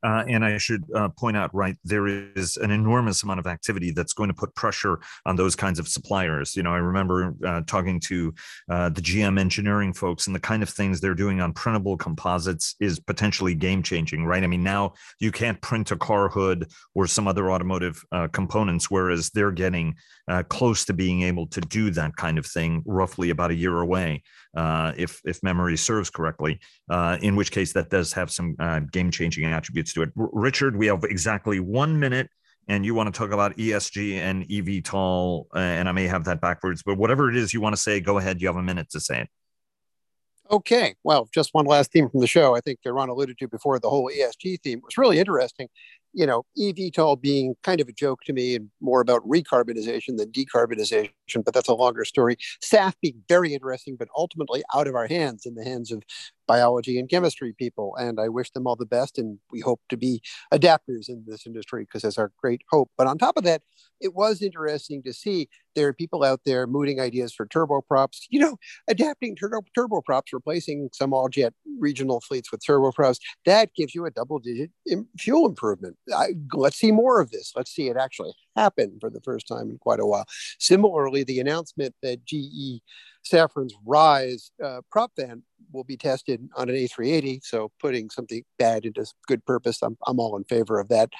[0.05, 3.91] Uh, and I should uh, point out, right, there is an enormous amount of activity
[3.91, 6.55] that's going to put pressure on those kinds of suppliers.
[6.55, 8.35] You know, I remember uh, talking to
[8.71, 12.77] uh, the GM engineering folks, and the kind of things they're doing on printable composites
[12.81, 14.45] is potentially game changing, right?
[14.45, 18.91] I mean, now you can't print a car hood or some other automotive uh, components,
[18.91, 19.95] whereas they're getting
[20.29, 23.81] uh, close to being able to do that kind of thing roughly about a year
[23.81, 24.23] away,
[24.57, 26.61] if if memory serves correctly.
[26.89, 28.57] Uh, in which case, that does have some
[28.93, 30.11] game changing attributes to it.
[30.19, 32.29] R- Richard, we have exactly one minute,
[32.69, 36.41] and you want to talk about ESG and eVTOL, uh, and I may have that
[36.41, 38.41] backwards, but whatever it is you want to say, go ahead.
[38.41, 39.29] You have a minute to say it.
[40.51, 42.55] Okay, well, just one last theme from the show.
[42.55, 45.69] I think Ron alluded to before the whole ESG theme was really interesting
[46.15, 50.31] you know, eVTOL being kind of a joke to me and more about recarbonization than
[50.31, 52.37] decarbonization, but that's a longer story.
[52.63, 56.03] SAF being very interesting, but ultimately out of our hands, in the hands of
[56.47, 57.95] biology and chemistry people.
[57.97, 59.19] And I wish them all the best.
[59.19, 60.23] And we hope to be
[60.53, 62.91] adapters in this industry because that's our great hope.
[62.97, 63.63] But on top of that,
[64.01, 68.39] it was interesting to see there are people out there mooting ideas for turboprops, you
[68.39, 68.57] know,
[68.89, 73.19] adapting turbo, turboprops, replacing some all jet regional fleets with turboprops.
[73.45, 74.71] That gives you a double digit
[75.19, 75.97] fuel improvement.
[76.15, 77.53] I, let's see more of this.
[77.57, 80.27] Let's see it actually happen for the first time in quite a while.
[80.59, 82.83] Similarly, the announcement that GE
[83.25, 87.41] Safran's Rise uh, prop fan will be tested on an A380.
[87.43, 91.11] So putting something bad into good purpose, I'm, I'm all in favor of that.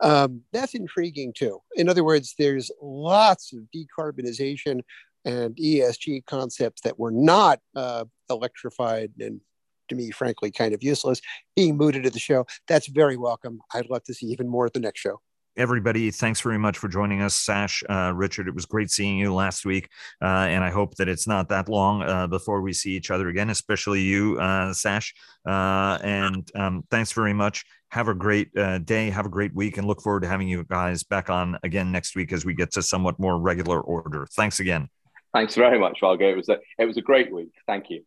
[0.00, 1.60] Um, that's intriguing too.
[1.76, 4.82] In other words, there's lots of decarbonization
[5.24, 9.40] and ESG concepts that were not uh, electrified and
[9.88, 11.20] to me, frankly, kind of useless,
[11.54, 12.46] being mooted at the show.
[12.68, 13.60] That's very welcome.
[13.74, 15.20] I'd love to see even more at the next show
[15.56, 18.48] everybody, thanks very much for joining us, Sash, uh, Richard.
[18.48, 19.88] It was great seeing you last week,
[20.22, 23.28] uh, and I hope that it's not that long uh, before we see each other
[23.28, 25.14] again, especially you, uh, Sash.
[25.46, 27.64] Uh, and um, thanks very much.
[27.90, 29.10] Have a great uh, day.
[29.10, 32.16] Have a great week, and look forward to having you guys back on again next
[32.16, 34.26] week as we get to somewhat more regular order.
[34.32, 34.88] Thanks again.
[35.32, 36.30] Thanks very much, Vago.
[36.30, 37.52] It was a it was a great week.
[37.66, 38.04] Thank you.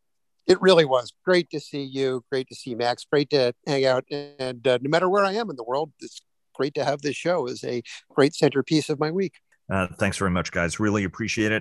[0.47, 2.23] It really was great to see you.
[2.31, 3.05] Great to see Max.
[3.05, 4.05] Great to hang out.
[4.09, 6.21] And no matter where I am in the world, it's
[6.57, 9.35] great to have this show as a great centerpiece of my week.
[9.69, 10.79] Uh, thanks very much, guys.
[10.79, 11.55] Really appreciate it.